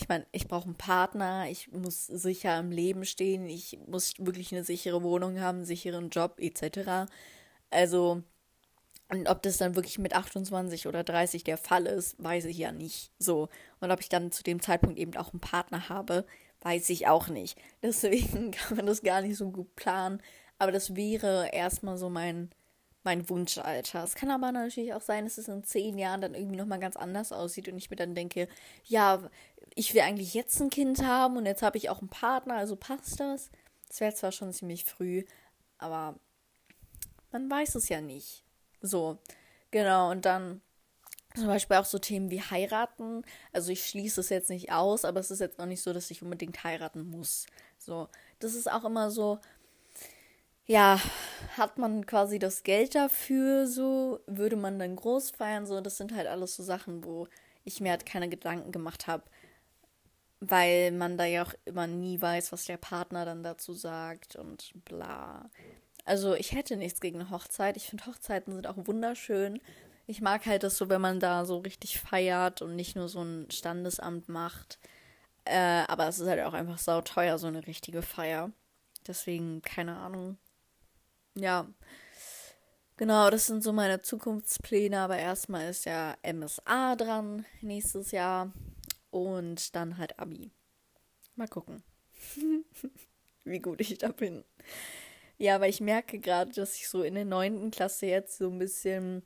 ich 0.00 0.08
meine, 0.08 0.26
ich 0.30 0.46
brauche 0.46 0.66
einen 0.66 0.76
Partner, 0.76 1.50
ich 1.50 1.72
muss 1.72 2.06
sicher 2.06 2.56
im 2.60 2.70
Leben 2.70 3.04
stehen, 3.04 3.48
ich 3.48 3.78
muss 3.88 4.14
wirklich 4.18 4.52
eine 4.52 4.62
sichere 4.62 5.02
Wohnung 5.02 5.40
haben, 5.40 5.58
einen 5.58 5.66
sicheren 5.66 6.10
Job 6.10 6.38
etc. 6.38 7.10
Also, 7.70 8.22
und 9.08 9.28
ob 9.28 9.42
das 9.42 9.56
dann 9.56 9.74
wirklich 9.74 9.98
mit 9.98 10.14
28 10.14 10.86
oder 10.86 11.02
30 11.02 11.42
der 11.42 11.58
Fall 11.58 11.86
ist, 11.86 12.14
weiß 12.22 12.44
ich 12.44 12.58
ja 12.58 12.70
nicht. 12.70 13.10
So. 13.18 13.48
Und 13.80 13.90
ob 13.90 14.00
ich 14.00 14.08
dann 14.08 14.30
zu 14.30 14.44
dem 14.44 14.62
Zeitpunkt 14.62 14.98
eben 14.98 15.16
auch 15.16 15.32
einen 15.32 15.40
Partner 15.40 15.88
habe, 15.88 16.24
weiß 16.60 16.90
ich 16.90 17.08
auch 17.08 17.26
nicht. 17.28 17.58
Deswegen 17.82 18.52
kann 18.52 18.76
man 18.76 18.86
das 18.86 19.02
gar 19.02 19.20
nicht 19.20 19.36
so 19.36 19.50
gut 19.50 19.74
planen. 19.74 20.22
Aber 20.58 20.70
das 20.70 20.94
wäre 20.94 21.50
erstmal 21.52 21.98
so 21.98 22.08
mein 22.08 22.50
mein 23.08 23.28
Wunschalter. 23.30 24.04
Es 24.04 24.14
kann 24.14 24.30
aber 24.30 24.52
natürlich 24.52 24.92
auch 24.92 25.00
sein, 25.00 25.24
dass 25.24 25.38
es 25.38 25.48
in 25.48 25.64
zehn 25.64 25.96
Jahren 25.98 26.20
dann 26.20 26.34
irgendwie 26.34 26.56
nochmal 26.56 26.78
ganz 26.78 26.96
anders 26.96 27.32
aussieht 27.32 27.68
und 27.68 27.78
ich 27.78 27.88
mir 27.88 27.96
dann 27.96 28.14
denke, 28.14 28.48
ja, 28.84 29.30
ich 29.78 29.94
will 29.94 30.00
eigentlich 30.00 30.34
jetzt 30.34 30.60
ein 30.60 30.70
Kind 30.70 31.04
haben 31.04 31.36
und 31.36 31.46
jetzt 31.46 31.62
habe 31.62 31.78
ich 31.78 31.88
auch 31.88 32.00
einen 32.00 32.08
Partner, 32.08 32.56
also 32.56 32.74
passt 32.74 33.20
das. 33.20 33.48
Das 33.86 34.00
wäre 34.00 34.12
zwar 34.12 34.32
schon 34.32 34.52
ziemlich 34.52 34.84
früh, 34.84 35.24
aber 35.78 36.18
man 37.30 37.48
weiß 37.48 37.76
es 37.76 37.88
ja 37.88 38.00
nicht. 38.00 38.42
So, 38.82 39.18
genau, 39.70 40.10
und 40.10 40.24
dann 40.24 40.62
zum 41.36 41.46
Beispiel 41.46 41.76
auch 41.76 41.84
so 41.84 42.00
Themen 42.00 42.32
wie 42.32 42.42
heiraten. 42.42 43.22
Also 43.52 43.70
ich 43.70 43.86
schließe 43.86 44.20
es 44.20 44.30
jetzt 44.30 44.50
nicht 44.50 44.72
aus, 44.72 45.04
aber 45.04 45.20
es 45.20 45.30
ist 45.30 45.38
jetzt 45.38 45.58
noch 45.58 45.66
nicht 45.66 45.80
so, 45.80 45.92
dass 45.92 46.10
ich 46.10 46.22
unbedingt 46.22 46.64
heiraten 46.64 47.08
muss. 47.08 47.46
So, 47.78 48.08
das 48.40 48.54
ist 48.54 48.68
auch 48.68 48.84
immer 48.84 49.12
so, 49.12 49.38
ja, 50.66 51.00
hat 51.56 51.78
man 51.78 52.04
quasi 52.04 52.40
das 52.40 52.64
Geld 52.64 52.96
dafür, 52.96 53.68
so, 53.68 54.18
würde 54.26 54.56
man 54.56 54.80
dann 54.80 54.96
groß 54.96 55.30
feiern, 55.30 55.66
so, 55.66 55.80
das 55.80 55.98
sind 55.98 56.12
halt 56.16 56.26
alles 56.26 56.56
so 56.56 56.64
Sachen, 56.64 57.04
wo 57.04 57.28
ich 57.62 57.80
mir 57.80 57.90
halt 57.90 58.06
keine 58.06 58.28
Gedanken 58.28 58.72
gemacht 58.72 59.06
habe, 59.06 59.22
weil 60.40 60.92
man 60.92 61.18
da 61.18 61.24
ja 61.24 61.44
auch 61.44 61.54
immer 61.64 61.86
nie 61.86 62.20
weiß, 62.20 62.52
was 62.52 62.64
der 62.64 62.76
Partner 62.76 63.24
dann 63.24 63.42
dazu 63.42 63.72
sagt 63.74 64.36
und 64.36 64.72
bla. 64.84 65.50
Also 66.04 66.34
ich 66.34 66.52
hätte 66.52 66.76
nichts 66.76 67.00
gegen 67.00 67.20
eine 67.20 67.30
Hochzeit. 67.30 67.76
Ich 67.76 67.86
finde 67.86 68.06
Hochzeiten 68.06 68.54
sind 68.54 68.66
auch 68.66 68.86
wunderschön. 68.86 69.60
Ich 70.06 70.20
mag 70.20 70.46
halt 70.46 70.62
das 70.62 70.78
so, 70.78 70.88
wenn 70.88 71.00
man 71.00 71.20
da 71.20 71.44
so 71.44 71.58
richtig 71.58 72.00
feiert 72.00 72.62
und 72.62 72.76
nicht 72.76 72.96
nur 72.96 73.08
so 73.08 73.22
ein 73.22 73.50
Standesamt 73.50 74.28
macht. 74.28 74.78
Äh, 75.44 75.84
aber 75.88 76.08
es 76.08 76.18
ist 76.18 76.28
halt 76.28 76.40
auch 76.42 76.54
einfach 76.54 76.78
sauteuer, 76.78 77.38
so 77.38 77.46
eine 77.46 77.66
richtige 77.66 78.02
Feier. 78.02 78.50
Deswegen, 79.06 79.62
keine 79.62 79.96
Ahnung 79.96 80.38
ja, 81.40 81.66
genau, 82.96 83.30
das 83.30 83.46
sind 83.46 83.62
so 83.62 83.72
meine 83.72 84.02
Zukunftspläne, 84.02 84.98
aber 84.98 85.16
erstmal 85.18 85.68
ist 85.68 85.84
ja 85.84 86.16
MSA 86.22 86.96
dran 86.96 87.44
nächstes 87.60 88.10
Jahr 88.10 88.52
und 89.10 89.74
dann 89.74 89.98
halt 89.98 90.18
Abi. 90.18 90.50
Mal 91.36 91.48
gucken, 91.48 91.82
wie 93.44 93.60
gut 93.60 93.80
ich 93.80 93.98
da 93.98 94.08
bin. 94.08 94.44
Ja, 95.38 95.54
aber 95.54 95.68
ich 95.68 95.80
merke 95.80 96.18
gerade, 96.18 96.52
dass 96.52 96.74
ich 96.76 96.88
so 96.88 97.02
in 97.02 97.14
der 97.14 97.24
neunten 97.24 97.70
Klasse 97.70 98.06
jetzt 98.06 98.38
so 98.38 98.50
ein 98.50 98.58
bisschen, 98.58 99.22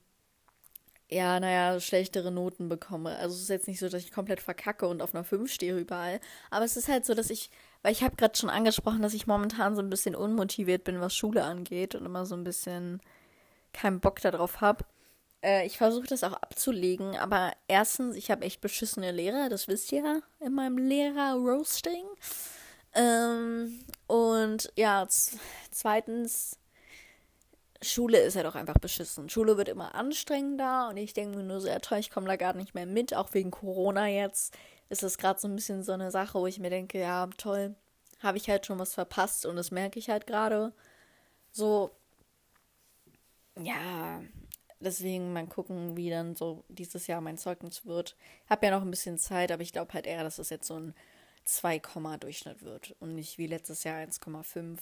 ja, 1.08 1.40
naja, 1.40 1.80
schlechtere 1.80 2.30
Noten 2.30 2.68
bekomme. 2.68 3.16
Also 3.16 3.34
es 3.34 3.42
ist 3.42 3.48
jetzt 3.48 3.68
nicht 3.68 3.78
so, 3.78 3.88
dass 3.88 4.02
ich 4.02 4.12
komplett 4.12 4.40
verkacke 4.40 4.86
und 4.86 5.00
auf 5.00 5.14
einer 5.14 5.24
5 5.24 5.50
stehe 5.50 5.78
überall. 5.78 6.20
Aber 6.50 6.64
es 6.66 6.76
ist 6.76 6.88
halt 6.88 7.06
so, 7.06 7.14
dass 7.14 7.30
ich 7.30 7.50
weil 7.82 7.92
ich 7.92 8.02
habe 8.02 8.16
gerade 8.16 8.36
schon 8.36 8.50
angesprochen, 8.50 9.02
dass 9.02 9.14
ich 9.14 9.26
momentan 9.26 9.74
so 9.74 9.82
ein 9.82 9.90
bisschen 9.90 10.14
unmotiviert 10.14 10.84
bin, 10.84 11.00
was 11.00 11.16
Schule 11.16 11.44
angeht 11.44 11.94
und 11.94 12.06
immer 12.06 12.24
so 12.26 12.36
ein 12.36 12.44
bisschen 12.44 13.00
keinen 13.72 14.00
Bock 14.00 14.20
darauf 14.20 14.60
habe. 14.60 14.84
Äh, 15.42 15.66
ich 15.66 15.78
versuche 15.78 16.06
das 16.06 16.24
auch 16.24 16.34
abzulegen, 16.34 17.16
aber 17.16 17.52
erstens, 17.68 18.16
ich 18.16 18.30
habe 18.30 18.44
echt 18.44 18.60
beschissene 18.60 19.12
Lehrer, 19.12 19.48
das 19.48 19.68
wisst 19.68 19.92
ihr 19.92 20.02
ja 20.02 20.20
in 20.40 20.54
meinem 20.54 20.78
Lehrer-Roasting. 20.78 22.04
Ähm, 22.94 23.80
und 24.06 24.72
ja, 24.76 25.06
zweitens, 25.70 26.58
Schule 27.80 28.18
ist 28.20 28.34
ja 28.34 28.42
doch 28.44 28.54
einfach 28.54 28.78
beschissen. 28.78 29.28
Schule 29.28 29.56
wird 29.56 29.68
immer 29.68 29.94
anstrengender 29.94 30.88
und 30.88 30.96
ich 30.96 31.14
denke 31.14 31.36
mir 31.38 31.44
nur 31.44 31.60
so, 31.60 31.68
ja 31.68 31.80
toll, 31.80 31.98
ich 31.98 32.10
komme 32.10 32.28
da 32.28 32.36
gar 32.36 32.54
nicht 32.54 32.74
mehr 32.74 32.86
mit, 32.86 33.14
auch 33.14 33.34
wegen 33.34 33.50
Corona 33.50 34.06
jetzt 34.08 34.54
ist 34.92 35.02
es 35.02 35.16
gerade 35.16 35.40
so 35.40 35.48
ein 35.48 35.56
bisschen 35.56 35.82
so 35.82 35.92
eine 35.92 36.10
Sache, 36.10 36.38
wo 36.38 36.46
ich 36.46 36.58
mir 36.60 36.68
denke, 36.68 37.00
ja, 37.00 37.26
toll, 37.38 37.74
habe 38.20 38.36
ich 38.36 38.48
halt 38.50 38.66
schon 38.66 38.78
was 38.78 38.92
verpasst 38.92 39.46
und 39.46 39.56
das 39.56 39.70
merke 39.70 39.98
ich 39.98 40.10
halt 40.10 40.26
gerade. 40.26 40.72
So, 41.50 41.90
ja, 43.58 44.20
deswegen 44.82 45.32
mal 45.32 45.46
gucken, 45.46 45.96
wie 45.96 46.10
dann 46.10 46.34
so 46.34 46.64
dieses 46.68 47.06
Jahr 47.06 47.20
mein 47.20 47.38
Zeugnis 47.38 47.86
wird. 47.86 48.16
Hab 48.48 48.62
ja 48.62 48.70
noch 48.70 48.82
ein 48.82 48.90
bisschen 48.90 49.18
Zeit, 49.18 49.52
aber 49.52 49.62
ich 49.62 49.72
glaube 49.72 49.92
halt 49.92 50.06
eher, 50.06 50.22
dass 50.22 50.38
es 50.38 50.50
jetzt 50.50 50.66
so 50.66 50.78
ein 50.78 50.94
2, 51.44 51.80
Durchschnitt 52.18 52.62
wird 52.62 52.94
und 53.00 53.14
nicht 53.14 53.38
wie 53.38 53.46
letztes 53.46 53.84
Jahr 53.84 53.98
1,5. 53.98 54.78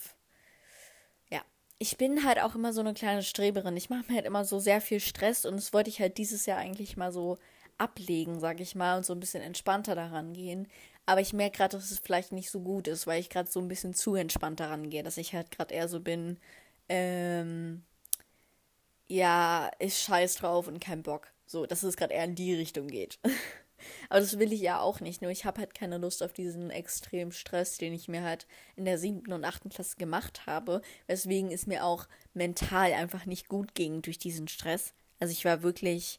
Ja, 1.30 1.42
ich 1.78 1.96
bin 1.96 2.24
halt 2.24 2.40
auch 2.40 2.54
immer 2.54 2.72
so 2.72 2.80
eine 2.80 2.94
kleine 2.94 3.22
Streberin. 3.22 3.76
Ich 3.76 3.90
mache 3.90 4.04
mir 4.08 4.16
halt 4.16 4.26
immer 4.26 4.44
so 4.44 4.58
sehr 4.58 4.80
viel 4.80 5.00
Stress 5.00 5.44
und 5.44 5.56
das 5.56 5.72
wollte 5.72 5.90
ich 5.90 6.00
halt 6.00 6.18
dieses 6.18 6.46
Jahr 6.46 6.58
eigentlich 6.58 6.96
mal 6.96 7.12
so 7.12 7.38
ablegen, 7.78 8.40
sag 8.40 8.60
ich 8.60 8.74
mal, 8.74 8.98
und 8.98 9.06
so 9.06 9.14
ein 9.14 9.20
bisschen 9.20 9.42
entspannter 9.42 9.94
daran 9.94 10.34
gehen. 10.34 10.68
Aber 11.06 11.20
ich 11.20 11.32
merke 11.32 11.56
gerade, 11.56 11.76
dass 11.76 11.90
es 11.90 11.98
vielleicht 11.98 12.32
nicht 12.32 12.50
so 12.50 12.60
gut 12.60 12.86
ist, 12.86 13.06
weil 13.06 13.20
ich 13.20 13.30
gerade 13.30 13.50
so 13.50 13.60
ein 13.60 13.68
bisschen 13.68 13.94
zu 13.94 14.14
entspannt 14.14 14.60
daran 14.60 14.90
gehe, 14.90 15.02
dass 15.02 15.16
ich 15.16 15.34
halt 15.34 15.50
gerade 15.50 15.74
eher 15.74 15.88
so 15.88 16.00
bin, 16.00 16.38
ähm, 16.88 17.84
ja, 19.10 19.70
ist 19.80 20.00
scheiß 20.02 20.36
drauf 20.36 20.68
und 20.68 20.80
kein 20.80 21.02
Bock. 21.02 21.32
So, 21.44 21.66
dass 21.66 21.82
es 21.82 21.96
gerade 21.96 22.14
eher 22.14 22.24
in 22.24 22.36
die 22.36 22.54
Richtung 22.54 22.86
geht. 22.86 23.18
Aber 24.08 24.20
das 24.20 24.38
will 24.38 24.52
ich 24.52 24.60
ja 24.60 24.78
auch 24.78 25.00
nicht. 25.00 25.20
Nur 25.20 25.32
ich 25.32 25.44
habe 25.44 25.60
halt 25.60 25.74
keine 25.74 25.98
Lust 25.98 26.22
auf 26.22 26.32
diesen 26.32 26.70
extremen 26.70 27.32
Stress, 27.32 27.76
den 27.76 27.92
ich 27.92 28.06
mir 28.06 28.22
halt 28.22 28.46
in 28.76 28.84
der 28.84 28.98
siebten 28.98 29.32
und 29.32 29.44
achten 29.44 29.68
Klasse 29.68 29.96
gemacht 29.96 30.46
habe. 30.46 30.80
Weswegen 31.08 31.50
es 31.50 31.66
mir 31.66 31.84
auch 31.84 32.06
mental 32.34 32.92
einfach 32.92 33.26
nicht 33.26 33.48
gut 33.48 33.74
ging 33.74 34.00
durch 34.00 34.18
diesen 34.18 34.46
Stress. 34.46 34.94
Also 35.18 35.32
ich 35.32 35.44
war 35.44 35.62
wirklich 35.62 36.16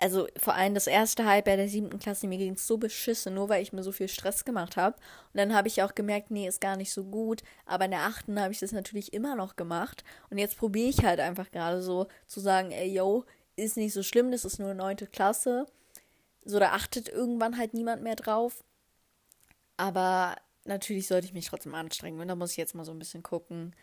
also 0.00 0.26
vor 0.38 0.54
allem 0.54 0.72
das 0.74 0.86
erste 0.86 1.26
Halbjahr 1.26 1.58
der 1.58 1.68
siebten 1.68 1.98
Klasse, 1.98 2.26
mir 2.26 2.38
ging 2.38 2.54
es 2.54 2.66
so 2.66 2.78
beschissen, 2.78 3.34
nur 3.34 3.50
weil 3.50 3.62
ich 3.62 3.72
mir 3.72 3.82
so 3.82 3.92
viel 3.92 4.08
Stress 4.08 4.46
gemacht 4.46 4.76
habe. 4.76 4.96
Und 4.96 5.38
dann 5.38 5.54
habe 5.54 5.68
ich 5.68 5.82
auch 5.82 5.94
gemerkt, 5.94 6.30
nee, 6.30 6.48
ist 6.48 6.60
gar 6.60 6.76
nicht 6.76 6.90
so 6.90 7.04
gut. 7.04 7.42
Aber 7.66 7.84
in 7.84 7.90
der 7.90 8.04
achten 8.04 8.40
habe 8.40 8.52
ich 8.52 8.60
das 8.60 8.72
natürlich 8.72 9.12
immer 9.12 9.36
noch 9.36 9.56
gemacht. 9.56 10.02
Und 10.30 10.38
jetzt 10.38 10.56
probiere 10.56 10.88
ich 10.88 11.04
halt 11.04 11.20
einfach 11.20 11.50
gerade 11.50 11.82
so 11.82 12.06
zu 12.26 12.40
sagen, 12.40 12.72
ey, 12.72 12.90
yo, 12.90 13.24
ist 13.56 13.76
nicht 13.76 13.92
so 13.92 14.02
schlimm, 14.02 14.30
das 14.30 14.46
ist 14.46 14.58
nur 14.58 14.72
neunte 14.72 15.06
Klasse. 15.06 15.66
So, 16.46 16.58
da 16.58 16.72
achtet 16.72 17.10
irgendwann 17.10 17.58
halt 17.58 17.74
niemand 17.74 18.02
mehr 18.02 18.16
drauf. 18.16 18.64
Aber 19.76 20.34
natürlich 20.64 21.08
sollte 21.08 21.26
ich 21.26 21.34
mich 21.34 21.46
trotzdem 21.46 21.74
anstrengen. 21.74 22.20
Und 22.20 22.28
da 22.28 22.36
muss 22.36 22.52
ich 22.52 22.56
jetzt 22.56 22.74
mal 22.74 22.86
so 22.86 22.92
ein 22.92 22.98
bisschen 22.98 23.22
gucken, 23.22 23.74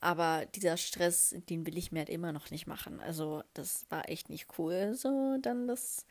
aber 0.00 0.46
dieser 0.46 0.76
Stress, 0.76 1.34
den 1.48 1.66
will 1.66 1.76
ich 1.76 1.92
mir 1.92 2.00
halt 2.00 2.08
immer 2.08 2.32
noch 2.32 2.50
nicht 2.50 2.66
machen. 2.66 3.00
Also, 3.00 3.42
das 3.54 3.86
war 3.90 4.08
echt 4.08 4.30
nicht 4.30 4.58
cool, 4.58 4.94
so 4.94 5.38
dann, 5.40 5.66
dass 5.68 6.06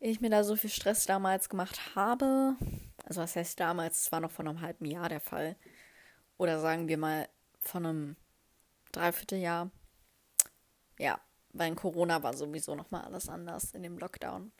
ich 0.00 0.20
mir 0.20 0.30
da 0.30 0.44
so 0.44 0.56
viel 0.56 0.70
Stress 0.70 1.06
damals 1.06 1.48
gemacht 1.48 1.94
habe. 1.94 2.56
Also, 3.04 3.20
was 3.20 3.36
heißt 3.36 3.60
damals? 3.60 4.00
Es 4.00 4.12
war 4.12 4.20
noch 4.20 4.30
vor 4.30 4.46
einem 4.46 4.60
halben 4.60 4.86
Jahr 4.86 5.08
der 5.08 5.20
Fall. 5.20 5.56
Oder 6.38 6.60
sagen 6.60 6.88
wir 6.88 6.98
mal 6.98 7.28
von 7.60 7.86
einem 7.86 8.16
Dreivierteljahr. 8.92 9.70
Ja, 10.98 11.20
weil 11.52 11.68
in 11.68 11.76
Corona 11.76 12.22
war 12.22 12.34
sowieso 12.34 12.74
nochmal 12.74 13.02
alles 13.02 13.28
anders 13.28 13.72
in 13.72 13.82
dem 13.82 13.98
Lockdown. 13.98 14.52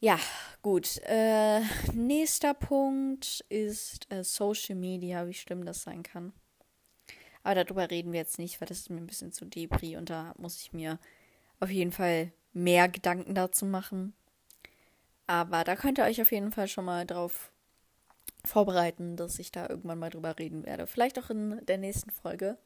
Ja, 0.00 0.18
gut. 0.62 0.98
Äh, 1.04 1.62
nächster 1.92 2.54
Punkt 2.54 3.44
ist 3.48 4.10
äh, 4.12 4.22
Social 4.22 4.76
Media, 4.76 5.26
wie 5.26 5.34
schlimm 5.34 5.64
das 5.64 5.82
sein 5.82 6.02
kann. 6.02 6.32
Aber 7.44 7.62
darüber 7.62 7.90
reden 7.90 8.12
wir 8.12 8.20
jetzt 8.20 8.38
nicht, 8.38 8.60
weil 8.60 8.66
das 8.66 8.78
ist 8.78 8.90
mir 8.90 8.96
ein 8.96 9.06
bisschen 9.06 9.30
zu 9.30 9.44
depri 9.44 9.96
und 9.96 10.10
da 10.10 10.34
muss 10.38 10.60
ich 10.60 10.72
mir 10.72 10.98
auf 11.60 11.70
jeden 11.70 11.92
Fall 11.92 12.32
mehr 12.54 12.88
Gedanken 12.88 13.34
dazu 13.34 13.66
machen. 13.66 14.14
Aber 15.26 15.62
da 15.62 15.76
könnt 15.76 15.98
ihr 15.98 16.04
euch 16.04 16.20
auf 16.20 16.32
jeden 16.32 16.52
Fall 16.52 16.68
schon 16.68 16.86
mal 16.86 17.06
drauf 17.06 17.52
vorbereiten, 18.44 19.16
dass 19.16 19.38
ich 19.38 19.52
da 19.52 19.68
irgendwann 19.68 19.98
mal 19.98 20.10
drüber 20.10 20.38
reden 20.38 20.64
werde. 20.64 20.86
Vielleicht 20.86 21.18
auch 21.18 21.30
in 21.30 21.64
der 21.66 21.78
nächsten 21.78 22.10
Folge. 22.10 22.58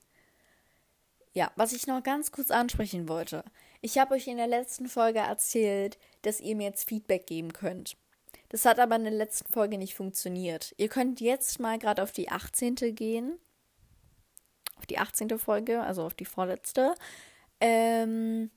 Ja, 1.33 1.53
was 1.57 1.73
ich 1.73 1.87
noch 1.87 2.03
ganz 2.03 2.33
kurz 2.33 2.51
ansprechen 2.51 3.09
wollte. 3.09 3.45
Ich 3.81 3.99
habe 3.99 4.15
euch 4.15 4.27
in 4.29 4.39
der 4.39 4.47
letzten 4.47 4.89
Folge 4.89 5.21
erzählt, 5.21 5.99
dass 6.23 6.41
ihr 6.41 6.57
mir 6.57 6.69
jetzt 6.69 6.89
Feedback 6.89 7.27
geben 7.27 7.53
könnt. 7.53 7.97
Das 8.49 8.65
hat 8.65 8.79
aber 8.79 8.97
in 8.97 9.05
der 9.05 9.13
letzten 9.13 9.53
Folge 9.53 9.77
nicht 9.77 9.95
funktioniert. 9.95 10.75
Ihr 10.79 10.89
könnt 10.89 11.21
jetzt 11.21 11.61
mal 11.61 11.79
gerade 11.79 12.03
auf 12.03 12.13
die 12.13 12.31
18. 12.31 12.77
gehen 12.95 13.39
auf 14.79 14.87
die 14.87 14.99
18. 14.99 15.39
Folge, 15.39 15.83
also 15.83 16.05
auf 16.05 16.15
die 16.15 16.25
vorletzte. 16.25 16.95
Ähm, 17.61 18.51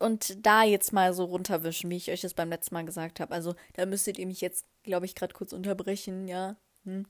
und 0.00 0.44
da 0.46 0.64
jetzt 0.64 0.92
mal 0.92 1.12
so 1.12 1.24
runterwischen, 1.24 1.90
wie 1.90 1.96
ich 1.96 2.10
euch 2.10 2.22
das 2.22 2.34
beim 2.34 2.48
letzten 2.48 2.74
Mal 2.74 2.84
gesagt 2.86 3.20
habe. 3.20 3.34
Also 3.34 3.54
da 3.74 3.84
müsstet 3.84 4.18
ihr 4.18 4.26
mich 4.26 4.40
jetzt, 4.40 4.64
glaube 4.82 5.06
ich, 5.06 5.14
gerade 5.14 5.34
kurz 5.34 5.52
unterbrechen, 5.52 6.26
ja. 6.26 6.56
Hm. 6.84 7.06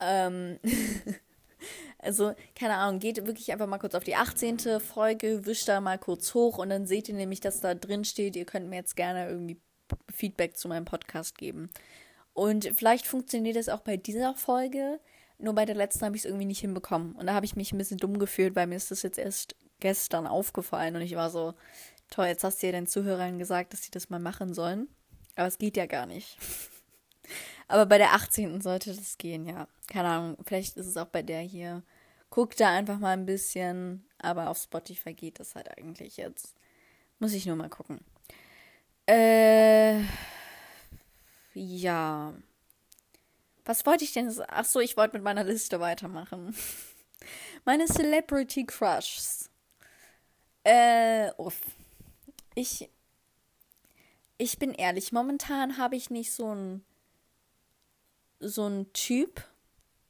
Ähm 0.00 0.58
also, 2.00 2.34
keine 2.56 2.74
Ahnung, 2.74 2.98
geht 2.98 3.24
wirklich 3.26 3.52
einfach 3.52 3.68
mal 3.68 3.78
kurz 3.78 3.94
auf 3.94 4.04
die 4.04 4.16
18. 4.16 4.80
Folge, 4.80 5.46
wischt 5.46 5.68
da 5.68 5.80
mal 5.80 5.98
kurz 5.98 6.34
hoch 6.34 6.58
und 6.58 6.68
dann 6.68 6.86
seht 6.86 7.08
ihr 7.08 7.14
nämlich, 7.14 7.40
dass 7.40 7.60
da 7.60 7.74
drin 7.74 8.04
steht, 8.04 8.34
ihr 8.34 8.44
könnt 8.44 8.68
mir 8.68 8.76
jetzt 8.76 8.96
gerne 8.96 9.28
irgendwie 9.28 9.60
Feedback 10.12 10.56
zu 10.56 10.66
meinem 10.66 10.84
Podcast 10.84 11.38
geben. 11.38 11.70
Und 12.32 12.70
vielleicht 12.74 13.06
funktioniert 13.06 13.56
das 13.56 13.68
auch 13.68 13.80
bei 13.80 13.96
dieser 13.96 14.34
Folge. 14.34 15.00
Nur 15.38 15.54
bei 15.54 15.64
der 15.64 15.74
letzten 15.74 16.04
habe 16.04 16.16
ich 16.16 16.22
es 16.22 16.26
irgendwie 16.26 16.46
nicht 16.46 16.60
hinbekommen. 16.60 17.14
Und 17.14 17.26
da 17.26 17.34
habe 17.34 17.46
ich 17.46 17.56
mich 17.56 17.72
ein 17.72 17.78
bisschen 17.78 17.98
dumm 17.98 18.18
gefühlt, 18.18 18.56
weil 18.56 18.66
mir 18.66 18.76
ist 18.76 18.90
das 18.90 19.02
jetzt 19.02 19.18
erst 19.18 19.54
gestern 19.80 20.26
aufgefallen 20.26 20.96
und 20.96 21.02
ich 21.02 21.16
war 21.16 21.30
so, 21.30 21.54
toll, 22.10 22.26
jetzt 22.26 22.44
hast 22.44 22.62
du 22.62 22.66
ja 22.66 22.72
den 22.72 22.86
Zuhörern 22.86 23.38
gesagt, 23.38 23.72
dass 23.72 23.82
sie 23.82 23.90
das 23.90 24.08
mal 24.08 24.18
machen 24.20 24.54
sollen. 24.54 24.88
Aber 25.34 25.46
es 25.46 25.58
geht 25.58 25.76
ja 25.76 25.86
gar 25.86 26.06
nicht. 26.06 26.38
Aber 27.68 27.84
bei 27.86 27.98
der 27.98 28.14
18. 28.14 28.60
sollte 28.60 28.94
das 28.94 29.18
gehen, 29.18 29.46
ja. 29.46 29.68
Keine 29.88 30.08
Ahnung, 30.08 30.36
vielleicht 30.44 30.76
ist 30.76 30.86
es 30.86 30.96
auch 30.96 31.06
bei 31.06 31.22
der 31.22 31.40
hier. 31.40 31.82
Guck 32.30 32.56
da 32.56 32.70
einfach 32.70 32.98
mal 32.98 33.12
ein 33.12 33.26
bisschen, 33.26 34.04
aber 34.18 34.50
auf 34.50 34.58
Spotify 34.58 35.14
geht 35.14 35.40
das 35.40 35.54
halt 35.54 35.76
eigentlich 35.76 36.16
jetzt. 36.16 36.54
Muss 37.18 37.32
ich 37.32 37.46
nur 37.46 37.56
mal 37.56 37.68
gucken. 37.68 38.00
Äh, 39.06 40.00
ja. 41.54 42.34
Was 43.66 43.84
wollte 43.84 44.04
ich 44.04 44.12
denn? 44.12 44.32
Ach 44.48 44.64
so, 44.64 44.80
ich 44.80 44.96
wollte 44.96 45.16
mit 45.16 45.24
meiner 45.24 45.44
Liste 45.44 45.80
weitermachen. 45.80 46.56
Meine 47.64 47.86
Celebrity 47.86 48.64
Crushs. 48.64 49.50
Äh, 50.64 51.32
uff. 51.36 51.60
Ich. 52.54 52.88
Ich 54.38 54.58
bin 54.58 54.72
ehrlich, 54.72 55.12
momentan 55.12 55.78
habe 55.78 55.96
ich 55.96 56.10
nicht 56.10 56.32
so 56.32 56.54
ein. 56.54 56.84
so 58.38 58.68
ein 58.68 58.92
Typ, 58.92 59.42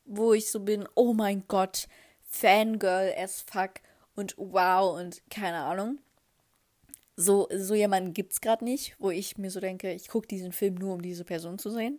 wo 0.04 0.34
ich 0.34 0.50
so 0.50 0.60
bin, 0.60 0.86
oh 0.94 1.14
mein 1.14 1.44
Gott, 1.48 1.88
Fangirl 2.24 3.14
as 3.16 3.40
fuck 3.40 3.80
und 4.14 4.34
wow 4.36 4.98
und 4.98 5.22
keine 5.30 5.58
Ahnung. 5.58 5.98
So, 7.16 7.48
so 7.54 7.74
jemanden 7.74 8.12
es 8.28 8.42
gerade 8.42 8.64
nicht, 8.64 8.96
wo 8.98 9.10
ich 9.10 9.38
mir 9.38 9.50
so 9.50 9.60
denke, 9.60 9.92
ich 9.92 10.08
gucke 10.08 10.26
diesen 10.26 10.52
Film 10.52 10.74
nur, 10.74 10.92
um 10.92 11.00
diese 11.00 11.24
Person 11.24 11.58
zu 11.58 11.70
sehen. 11.70 11.98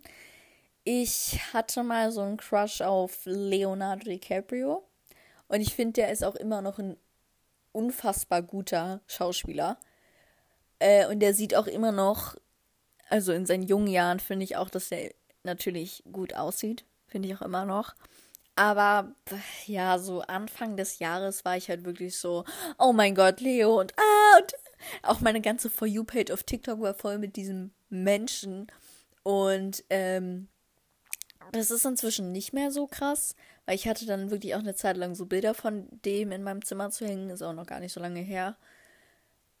Ich 0.90 1.38
hatte 1.52 1.82
mal 1.82 2.10
so 2.10 2.22
einen 2.22 2.38
Crush 2.38 2.80
auf 2.80 3.20
Leonardo 3.26 4.04
DiCaprio. 4.04 4.88
Und 5.46 5.60
ich 5.60 5.74
finde, 5.74 6.00
der 6.00 6.10
ist 6.10 6.24
auch 6.24 6.34
immer 6.34 6.62
noch 6.62 6.78
ein 6.78 6.96
unfassbar 7.72 8.40
guter 8.40 9.02
Schauspieler. 9.06 9.78
Äh, 10.78 11.06
und 11.08 11.20
der 11.20 11.34
sieht 11.34 11.54
auch 11.54 11.66
immer 11.66 11.92
noch, 11.92 12.36
also 13.10 13.34
in 13.34 13.44
seinen 13.44 13.64
jungen 13.64 13.88
Jahren 13.88 14.18
finde 14.18 14.44
ich 14.44 14.56
auch, 14.56 14.70
dass 14.70 14.88
der 14.88 15.12
natürlich 15.42 16.04
gut 16.10 16.32
aussieht. 16.32 16.86
Finde 17.06 17.28
ich 17.28 17.34
auch 17.36 17.42
immer 17.42 17.66
noch. 17.66 17.94
Aber 18.56 19.14
ja, 19.66 19.98
so 19.98 20.22
Anfang 20.22 20.78
des 20.78 21.00
Jahres 21.00 21.44
war 21.44 21.58
ich 21.58 21.68
halt 21.68 21.84
wirklich 21.84 22.16
so, 22.16 22.46
oh 22.78 22.94
mein 22.94 23.14
Gott, 23.14 23.42
Leo 23.42 23.78
und 23.78 23.92
ah, 23.98 24.38
und 24.38 24.54
auch 25.02 25.20
meine 25.20 25.42
ganze 25.42 25.68
For 25.68 25.86
You-Page 25.86 26.30
auf 26.30 26.44
TikTok 26.44 26.80
war 26.80 26.94
voll 26.94 27.18
mit 27.18 27.36
diesem 27.36 27.72
Menschen. 27.90 28.68
Und 29.22 29.84
ähm, 29.90 30.48
das 31.52 31.70
ist 31.70 31.84
inzwischen 31.84 32.32
nicht 32.32 32.52
mehr 32.52 32.70
so 32.70 32.86
krass, 32.86 33.34
weil 33.66 33.74
ich 33.74 33.88
hatte 33.88 34.06
dann 34.06 34.30
wirklich 34.30 34.54
auch 34.54 34.60
eine 34.60 34.74
Zeit 34.74 34.96
lang 34.96 35.14
so 35.14 35.26
Bilder 35.26 35.54
von 35.54 35.88
dem 36.04 36.32
in 36.32 36.42
meinem 36.42 36.64
Zimmer 36.64 36.90
zu 36.90 37.06
hängen, 37.06 37.30
ist 37.30 37.42
auch 37.42 37.52
noch 37.52 37.66
gar 37.66 37.80
nicht 37.80 37.92
so 37.92 38.00
lange 38.00 38.20
her. 38.20 38.56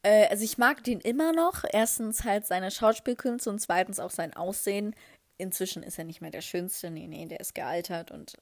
Äh, 0.02 0.26
also 0.28 0.44
ich 0.44 0.58
mag 0.58 0.84
den 0.84 1.00
immer 1.00 1.32
noch. 1.32 1.64
Erstens 1.70 2.24
halt 2.24 2.46
seine 2.46 2.70
Schauspielkünste 2.70 3.50
und 3.50 3.60
zweitens 3.60 4.00
auch 4.00 4.10
sein 4.10 4.34
Aussehen. 4.34 4.94
Inzwischen 5.36 5.82
ist 5.82 5.98
er 5.98 6.04
nicht 6.04 6.20
mehr 6.20 6.30
der 6.30 6.40
Schönste, 6.40 6.90
nee, 6.90 7.06
nee, 7.06 7.26
der 7.26 7.40
ist 7.40 7.54
gealtert 7.54 8.10
und 8.10 8.36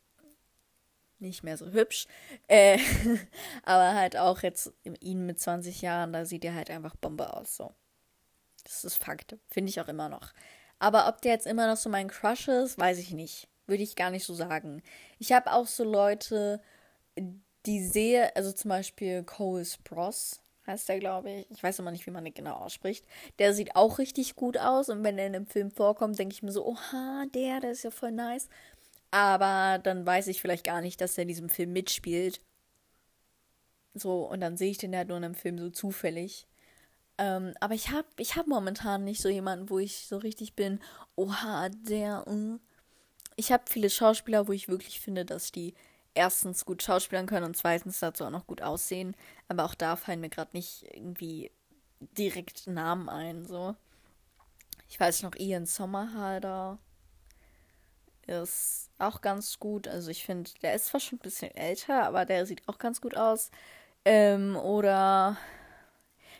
nicht 1.18 1.42
mehr 1.42 1.56
so 1.56 1.70
hübsch. 1.72 2.06
Äh, 2.48 2.78
aber 3.64 3.94
halt 3.94 4.16
auch 4.16 4.42
jetzt 4.42 4.72
ihn 5.00 5.26
mit 5.26 5.40
20 5.40 5.82
Jahren, 5.82 6.12
da 6.12 6.24
sieht 6.24 6.44
er 6.44 6.54
halt 6.54 6.70
einfach 6.70 6.96
Bombe 6.96 7.34
aus, 7.34 7.56
so. 7.56 7.72
Das 8.64 8.84
ist 8.84 9.02
Fakt. 9.02 9.36
Finde 9.48 9.70
ich 9.70 9.80
auch 9.80 9.88
immer 9.88 10.08
noch. 10.08 10.32
Aber 10.78 11.08
ob 11.08 11.20
der 11.22 11.32
jetzt 11.32 11.46
immer 11.46 11.66
noch 11.66 11.76
so 11.76 11.88
mein 11.88 12.08
Crush 12.08 12.48
ist, 12.48 12.78
weiß 12.78 12.98
ich 12.98 13.12
nicht. 13.12 13.48
Würde 13.66 13.82
ich 13.82 13.96
gar 13.96 14.10
nicht 14.10 14.24
so 14.24 14.34
sagen. 14.34 14.82
Ich 15.18 15.32
habe 15.32 15.52
auch 15.52 15.66
so 15.66 15.84
Leute, 15.84 16.60
die 17.66 17.84
sehe, 17.84 18.34
also 18.36 18.52
zum 18.52 18.68
Beispiel 18.68 19.24
Cole 19.24 19.64
Spross 19.64 20.40
heißt 20.66 20.88
der, 20.88 20.98
glaube 20.98 21.30
ich. 21.30 21.50
Ich 21.50 21.62
weiß 21.62 21.78
immer 21.78 21.90
nicht, 21.90 22.06
wie 22.06 22.10
man 22.10 22.24
den 22.24 22.34
genau 22.34 22.54
ausspricht. 22.54 23.04
Der 23.38 23.54
sieht 23.54 23.76
auch 23.76 23.98
richtig 23.98 24.36
gut 24.36 24.58
aus 24.58 24.88
und 24.88 25.04
wenn 25.04 25.18
er 25.18 25.26
in 25.26 25.34
einem 25.34 25.46
Film 25.46 25.70
vorkommt, 25.70 26.18
denke 26.18 26.34
ich 26.34 26.42
mir 26.42 26.52
so, 26.52 26.66
oha, 26.66 27.24
der, 27.34 27.60
der 27.60 27.70
ist 27.70 27.84
ja 27.84 27.90
voll 27.90 28.12
nice. 28.12 28.48
Aber 29.10 29.78
dann 29.78 30.04
weiß 30.04 30.26
ich 30.28 30.40
vielleicht 30.40 30.64
gar 30.64 30.80
nicht, 30.80 31.00
dass 31.00 31.16
er 31.16 31.22
in 31.22 31.28
diesem 31.28 31.48
Film 31.48 31.72
mitspielt. 31.72 32.40
So, 33.94 34.28
und 34.28 34.40
dann 34.40 34.56
sehe 34.56 34.70
ich 34.70 34.78
den 34.78 34.94
halt 34.94 35.08
nur 35.08 35.16
in 35.16 35.24
einem 35.24 35.34
Film 35.34 35.58
so 35.58 35.70
zufällig. 35.70 36.46
Ähm, 37.18 37.54
aber 37.60 37.74
ich 37.74 37.90
habe 37.90 38.06
ich 38.18 38.36
hab 38.36 38.46
momentan 38.46 39.04
nicht 39.04 39.22
so 39.22 39.28
jemanden, 39.28 39.70
wo 39.70 39.78
ich 39.78 40.06
so 40.06 40.18
richtig 40.18 40.54
bin, 40.54 40.80
oha, 41.14 41.68
der. 41.70 42.26
Uh. 42.26 42.58
Ich 43.36 43.52
habe 43.52 43.64
viele 43.68 43.90
Schauspieler, 43.90 44.48
wo 44.48 44.52
ich 44.52 44.68
wirklich 44.68 45.00
finde, 45.00 45.24
dass 45.24 45.52
die 45.52 45.74
erstens 46.14 46.64
gut 46.64 46.82
schauspielern 46.82 47.26
können 47.26 47.44
und 47.46 47.56
zweitens 47.56 48.00
dazu 48.00 48.24
auch 48.24 48.30
noch 48.30 48.46
gut 48.46 48.62
aussehen. 48.62 49.14
Aber 49.48 49.64
auch 49.64 49.74
da 49.74 49.96
fallen 49.96 50.20
mir 50.20 50.30
gerade 50.30 50.50
nicht 50.54 50.84
irgendwie 50.94 51.50
direkt 52.00 52.66
Namen 52.66 53.08
ein. 53.08 53.44
So. 53.46 53.76
Ich 54.88 54.98
weiß 54.98 55.22
noch, 55.22 55.36
Ian 55.36 55.66
Sommerhalder 55.66 56.78
ist 58.26 58.90
auch 58.98 59.20
ganz 59.20 59.58
gut. 59.58 59.88
Also 59.88 60.10
ich 60.10 60.24
finde, 60.24 60.50
der 60.62 60.74
ist 60.74 60.86
zwar 60.86 61.00
schon 61.00 61.18
ein 61.18 61.22
bisschen 61.22 61.54
älter, 61.54 62.04
aber 62.04 62.24
der 62.24 62.46
sieht 62.46 62.66
auch 62.66 62.78
ganz 62.78 63.00
gut 63.00 63.16
aus. 63.16 63.50
Ähm, 64.04 64.56
oder 64.56 65.36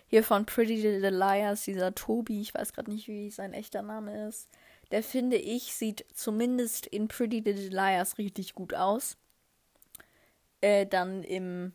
hier 0.07 0.23
von 0.23 0.47
Pretty 0.47 0.77
Little 0.77 1.11
Liars, 1.11 1.65
dieser 1.65 1.95
Tobi, 1.95 2.41
ich 2.41 2.55
weiß 2.55 2.73
gerade 2.73 2.91
nicht, 2.91 3.09
wie 3.09 3.31
sein 3.31 3.53
echter 3.53 3.83
Name 3.83 4.29
ist. 4.29 4.49
Der 4.91 5.03
finde 5.03 5.37
ich, 5.37 5.75
sieht 5.75 6.05
zumindest 6.15 6.87
in 6.87 7.09
Pretty 7.09 7.41
Little 7.41 7.69
Liars 7.69 8.19
richtig 8.19 8.55
gut 8.55 8.75
aus. 8.75 9.17
Äh, 10.61 10.87
dann 10.87 11.23
im, 11.25 11.73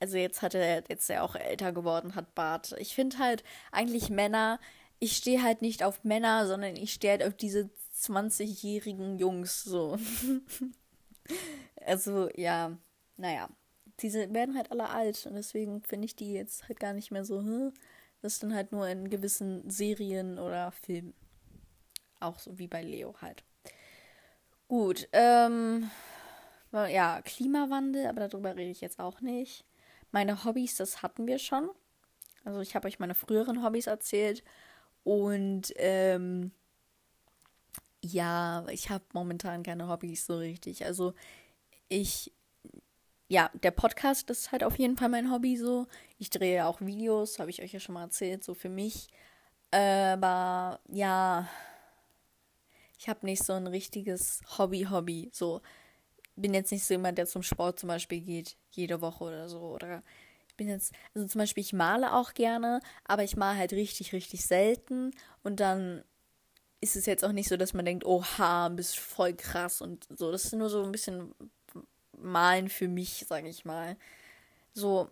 also 0.00 0.16
jetzt 0.16 0.42
hat 0.42 0.54
er, 0.54 0.84
jetzt 0.88 1.02
ist 1.02 1.10
er 1.10 1.24
auch 1.24 1.34
älter 1.34 1.72
geworden, 1.72 2.14
hat 2.14 2.34
Bart. 2.34 2.74
Ich 2.78 2.94
finde 2.94 3.18
halt 3.18 3.42
eigentlich 3.72 4.08
Männer, 4.08 4.60
ich 5.00 5.16
stehe 5.16 5.42
halt 5.42 5.62
nicht 5.62 5.82
auf 5.82 6.04
Männer, 6.04 6.46
sondern 6.46 6.76
ich 6.76 6.92
stehe 6.92 7.12
halt 7.12 7.24
auf 7.24 7.34
diese 7.34 7.70
20-jährigen 7.96 9.18
Jungs, 9.18 9.64
so. 9.64 9.98
also, 11.86 12.28
ja, 12.36 12.76
naja. 13.16 13.48
Diese 14.00 14.32
werden 14.32 14.56
halt 14.56 14.70
alle 14.70 14.88
alt 14.88 15.26
und 15.26 15.34
deswegen 15.34 15.82
finde 15.82 16.06
ich 16.06 16.16
die 16.16 16.32
jetzt 16.32 16.68
halt 16.68 16.78
gar 16.80 16.92
nicht 16.92 17.10
mehr 17.10 17.24
so, 17.24 17.40
hm? 17.40 17.72
Das 18.22 18.34
ist 18.34 18.42
dann 18.42 18.54
halt 18.54 18.72
nur 18.72 18.88
in 18.88 19.10
gewissen 19.10 19.68
Serien 19.70 20.38
oder 20.38 20.72
Filmen. 20.72 21.14
Auch 22.20 22.38
so 22.38 22.58
wie 22.58 22.66
bei 22.66 22.82
Leo 22.82 23.14
halt. 23.20 23.44
Gut, 24.66 25.08
ähm, 25.12 25.90
ja, 26.72 27.22
Klimawandel, 27.22 28.06
aber 28.06 28.28
darüber 28.28 28.56
rede 28.56 28.70
ich 28.70 28.80
jetzt 28.80 28.98
auch 28.98 29.20
nicht. 29.20 29.64
Meine 30.10 30.44
Hobbys, 30.44 30.76
das 30.76 31.02
hatten 31.02 31.26
wir 31.26 31.38
schon. 31.38 31.70
Also 32.44 32.60
ich 32.60 32.74
habe 32.74 32.88
euch 32.88 32.98
meine 32.98 33.14
früheren 33.14 33.62
Hobbys 33.64 33.86
erzählt 33.86 34.42
und 35.04 35.72
ähm, 35.76 36.52
ja, 38.02 38.66
ich 38.70 38.90
habe 38.90 39.04
momentan 39.12 39.62
keine 39.62 39.88
Hobbys 39.88 40.26
so 40.26 40.36
richtig. 40.38 40.84
Also 40.84 41.14
ich, 41.88 42.32
ja, 43.28 43.50
der 43.62 43.70
Podcast 43.70 44.30
ist 44.30 44.52
halt 44.52 44.64
auf 44.64 44.78
jeden 44.78 44.96
Fall 44.96 45.10
mein 45.10 45.30
Hobby 45.30 45.56
so. 45.56 45.86
Ich 46.18 46.30
drehe 46.30 46.66
auch 46.66 46.80
Videos, 46.80 47.38
habe 47.38 47.50
ich 47.50 47.62
euch 47.62 47.72
ja 47.72 47.80
schon 47.80 47.94
mal 47.94 48.04
erzählt, 48.04 48.42
so 48.42 48.54
für 48.54 48.70
mich. 48.70 49.08
Aber 49.70 50.80
ja, 50.88 51.46
ich 52.98 53.08
habe 53.08 53.26
nicht 53.26 53.44
so 53.44 53.52
ein 53.52 53.66
richtiges 53.66 54.40
Hobby-Hobby. 54.56 55.30
So, 55.32 55.60
bin 56.36 56.54
jetzt 56.54 56.72
nicht 56.72 56.84
so 56.84 56.94
jemand, 56.94 57.18
der 57.18 57.26
zum 57.26 57.42
Sport 57.42 57.78
zum 57.78 57.88
Beispiel 57.88 58.20
geht, 58.20 58.56
jede 58.70 59.00
Woche 59.02 59.24
oder 59.24 59.48
so. 59.48 59.60
Oder 59.60 60.02
ich 60.48 60.56
bin 60.56 60.68
jetzt, 60.68 60.94
also 61.14 61.28
zum 61.28 61.40
Beispiel, 61.40 61.62
ich 61.62 61.72
male 61.74 62.14
auch 62.14 62.32
gerne, 62.32 62.80
aber 63.04 63.24
ich 63.24 63.36
male 63.36 63.58
halt 63.58 63.72
richtig, 63.72 64.12
richtig 64.12 64.46
selten. 64.46 65.12
Und 65.42 65.60
dann 65.60 66.02
ist 66.80 66.96
es 66.96 67.06
jetzt 67.06 67.24
auch 67.24 67.32
nicht 67.32 67.48
so, 67.48 67.56
dass 67.56 67.74
man 67.74 67.84
denkt, 67.84 68.06
oha, 68.06 68.68
bist 68.70 68.98
voll 68.98 69.34
krass 69.34 69.82
und 69.82 70.06
so. 70.16 70.32
Das 70.32 70.46
ist 70.46 70.54
nur 70.54 70.70
so 70.70 70.82
ein 70.82 70.92
bisschen 70.92 71.34
Malen 72.20 72.68
für 72.68 72.88
mich, 72.88 73.26
sage 73.28 73.48
ich 73.48 73.64
mal. 73.64 73.96
So, 74.72 75.10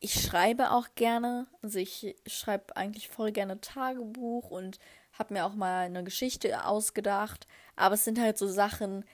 ich 0.00 0.20
schreibe 0.20 0.72
auch 0.72 0.88
gerne. 0.94 1.46
Also 1.62 1.78
ich 1.78 2.16
schreibe 2.26 2.76
eigentlich 2.76 3.08
voll 3.08 3.32
gerne 3.32 3.60
Tagebuch 3.60 4.50
und 4.50 4.78
habe 5.12 5.34
mir 5.34 5.44
auch 5.44 5.54
mal 5.54 5.86
eine 5.86 6.04
Geschichte 6.04 6.64
ausgedacht. 6.66 7.46
Aber 7.76 7.94
es 7.94 8.04
sind 8.04 8.18
halt 8.18 8.38
so 8.38 8.48
Sachen, 8.48 9.04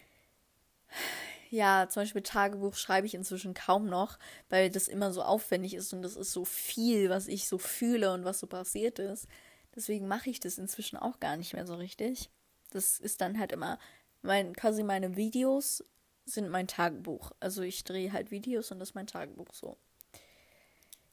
ja, 1.51 1.89
zum 1.89 2.03
Beispiel 2.03 2.23
Tagebuch 2.23 2.75
schreibe 2.75 3.07
ich 3.07 3.15
inzwischen 3.15 3.55
kaum 3.55 3.87
noch, 3.87 4.19
weil 4.49 4.71
das 4.71 4.89
immer 4.89 5.13
so 5.13 5.23
aufwendig 5.23 5.75
ist 5.75 5.93
und 5.93 6.03
das 6.03 6.17
ist 6.17 6.33
so 6.33 6.45
viel, 6.45 7.11
was 7.11 7.29
ich 7.29 7.49
so 7.49 7.59
fühle 7.59 8.13
und 8.13 8.25
was 8.25 8.39
so 8.39 8.47
passiert 8.47 8.99
ist. 8.99 9.27
Deswegen 9.75 10.09
mache 10.09 10.31
ich 10.31 10.41
das 10.41 10.59
inzwischen 10.59 10.97
auch 10.97 11.21
gar 11.21 11.37
nicht 11.37 11.55
mehr 11.55 11.67
so 11.67 11.75
richtig. 11.75 12.31
Das 12.71 12.99
ist 12.99 13.21
dann 13.21 13.39
halt 13.39 13.53
immer, 13.53 13.79
mein, 14.23 14.55
quasi 14.55 14.83
meine 14.83 15.17
Videos 15.17 15.85
sind 16.29 16.51
mein 16.51 16.69
Tagebuch. 16.69 17.33
Also 17.41 17.63
ich 17.63 17.85
drehe 17.85 18.13
halt 18.13 18.31
Videos 18.31 18.71
und 18.71 18.79
das 18.79 18.91
ist 18.91 18.95
mein 18.95 19.07
Tagebuch 19.07 19.53
so. 19.53 19.77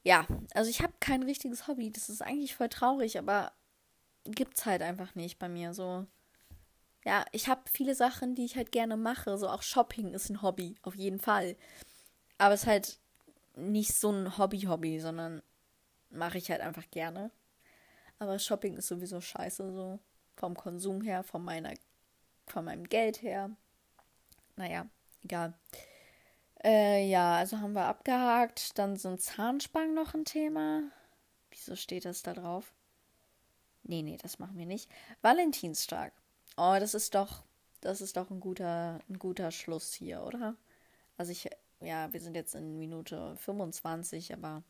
Ja, 0.04 0.28
also 0.54 0.70
ich 0.70 0.82
habe 0.82 0.94
kein 1.00 1.24
richtiges 1.24 1.68
Hobby. 1.68 1.92
Das 1.92 2.10
ist 2.10 2.22
eigentlich 2.22 2.56
voll 2.56 2.70
traurig, 2.70 3.18
aber 3.18 3.52
gibt's 4.24 4.66
halt 4.66 4.82
einfach 4.82 5.16
nicht 5.16 5.40
bei 5.40 5.50
mir 5.50 5.74
so. 5.74 6.06
Ja, 7.04 7.26
ich 7.32 7.48
habe 7.48 7.62
viele 7.72 7.96
Sachen, 7.96 8.36
die 8.36 8.46
ich 8.46 8.56
halt 8.56 8.72
gerne 8.72 8.98
mache. 8.98 9.38
So 9.38 9.50
auch 9.50 9.62
Shopping 9.62 10.14
ist 10.14 10.30
ein 10.30 10.42
Hobby, 10.42 10.76
auf 10.84 10.96
jeden 10.96 11.20
Fall. 11.20 11.56
Aber 12.38 12.54
es 12.54 12.62
ist 12.62 12.68
halt 12.68 13.00
nicht 13.56 13.94
so 13.96 14.12
ein 14.12 14.38
Hobby-Hobby, 14.38 15.00
sondern 15.00 15.42
mache 16.10 16.38
ich 16.38 16.52
halt 16.52 16.62
einfach 16.62 16.90
gerne. 16.92 17.32
Aber 18.20 18.40
Shopping 18.40 18.78
ist 18.78 18.88
sowieso 18.88 19.22
scheiße, 19.22 19.72
so 19.72 20.00
vom 20.36 20.56
Konsum 20.56 21.02
her, 21.02 21.24
von 21.24 21.44
meiner, 21.44 21.74
von 22.48 22.66
meinem 22.66 22.86
Geld 22.86 23.22
her. 23.22 23.52
Naja, 24.56 24.88
egal. 25.26 25.54
Äh, 26.64 27.08
ja, 27.08 27.36
also 27.36 27.60
haben 27.60 27.74
wir 27.74 27.86
abgehakt. 27.86 28.78
Dann 28.78 28.96
sind 28.96 29.22
Zahnspangen 29.22 29.94
noch 29.94 30.14
ein 30.14 30.26
Thema. 30.26 30.84
Wieso 31.52 31.76
steht 31.76 32.06
das 32.06 32.24
da 32.24 32.34
drauf? 32.34 32.74
Nee, 33.84 34.02
nee, 34.02 34.18
das 34.18 34.40
machen 34.40 34.58
wir 34.58 34.66
nicht. 34.66 34.90
Valentinstag. 35.22 36.14
Oh, 36.58 36.76
das 36.80 36.94
ist 36.94 37.14
doch, 37.14 37.44
das 37.82 38.02
ist 38.02 38.18
doch 38.18 38.32
ein 38.32 38.40
guter, 38.40 39.00
ein 39.10 39.20
guter 39.20 39.52
Schluss 39.52 39.94
hier, 39.94 40.24
oder? 40.24 40.56
Also 41.18 41.32
ich, 41.32 41.50
ja, 41.82 42.12
wir 42.12 42.20
sind 42.20 42.36
jetzt 42.36 42.56
in 42.56 42.80
Minute 42.80 43.36
25, 43.38 44.34
aber 44.34 44.64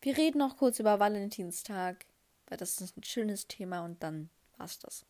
wir 0.00 0.16
reden 0.16 0.38
noch 0.38 0.56
kurz 0.56 0.80
über 0.80 0.98
Valentinstag, 0.98 2.06
weil 2.48 2.58
das 2.58 2.80
ist 2.80 2.96
ein 2.96 3.04
schönes 3.04 3.46
Thema 3.46 3.84
und 3.84 4.02
dann 4.02 4.30
war's 4.56 4.78
das. 4.78 5.04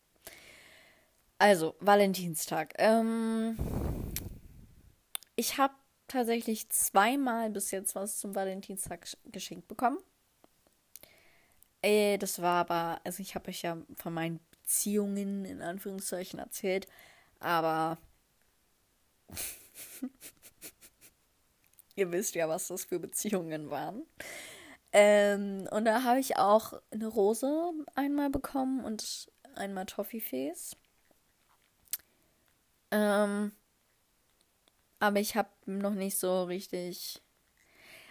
Also, 1.38 1.76
Valentinstag. 1.78 2.74
Ähm, 2.78 3.56
ich 5.38 5.56
habe 5.56 5.74
tatsächlich 6.08 6.68
zweimal 6.70 7.48
bis 7.50 7.70
jetzt 7.70 7.94
was 7.94 8.18
zum 8.18 8.34
Valentinstag 8.34 9.06
geschenkt 9.26 9.68
bekommen. 9.68 9.98
Äh, 11.80 12.18
das 12.18 12.42
war 12.42 12.60
aber, 12.68 13.00
also 13.04 13.22
ich 13.22 13.36
habe 13.36 13.48
euch 13.48 13.62
ja 13.62 13.78
von 13.96 14.12
meinen 14.12 14.40
Beziehungen 14.50 15.44
in 15.44 15.62
Anführungszeichen 15.62 16.40
erzählt, 16.40 16.88
aber 17.38 17.98
ihr 21.94 22.10
wisst 22.10 22.34
ja, 22.34 22.48
was 22.48 22.66
das 22.66 22.86
für 22.86 22.98
Beziehungen 22.98 23.70
waren. 23.70 24.02
Ähm, 24.90 25.68
und 25.70 25.84
da 25.84 26.02
habe 26.02 26.18
ich 26.18 26.36
auch 26.36 26.72
eine 26.90 27.06
Rose 27.06 27.72
einmal 27.94 28.30
bekommen 28.30 28.84
und 28.84 29.30
einmal 29.54 29.86
Toffifees. 29.86 30.76
Ähm, 32.90 33.52
aber 35.00 35.20
ich 35.20 35.36
habe 35.36 35.48
noch 35.66 35.94
nicht 35.94 36.18
so 36.18 36.44
richtig. 36.44 37.22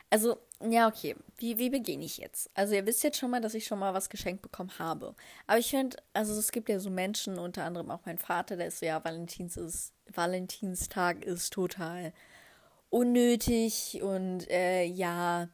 Also, 0.10 0.38
ja, 0.62 0.88
okay. 0.88 1.16
Wie, 1.38 1.58
wie 1.58 1.70
beginne 1.70 2.06
ich 2.06 2.18
jetzt? 2.18 2.50
Also, 2.54 2.76
ihr 2.76 2.86
wisst 2.86 3.04
jetzt 3.04 3.18
schon 3.18 3.30
mal, 3.30 3.42
dass 3.42 3.54
ich 3.54 3.66
schon 3.66 3.80
mal 3.80 3.94
was 3.94 4.10
geschenkt 4.10 4.42
bekommen 4.42 4.72
habe. 4.80 5.16
Aber 5.48 5.60
ich 5.60 5.70
finde, 5.70 5.98
also 6.14 6.34
es 6.40 6.52
gibt 6.52 6.70
ja 6.70 6.80
so 6.80 6.90
Menschen, 6.90 7.38
unter 7.38 7.66
anderem 7.66 7.92
auch 7.92 8.06
mein 8.06 8.18
Vater, 8.18 8.56
der 8.56 8.68
ist 8.68 8.80
so, 8.80 8.86
ja, 8.86 9.04
Valentins 9.04 9.58
ist, 9.58 9.94
Valentinstag 10.14 11.26
ist 11.26 11.52
total 11.52 12.14
unnötig 12.90 14.02
und 14.02 14.50
äh, 14.50 14.84
ja, 14.86 15.50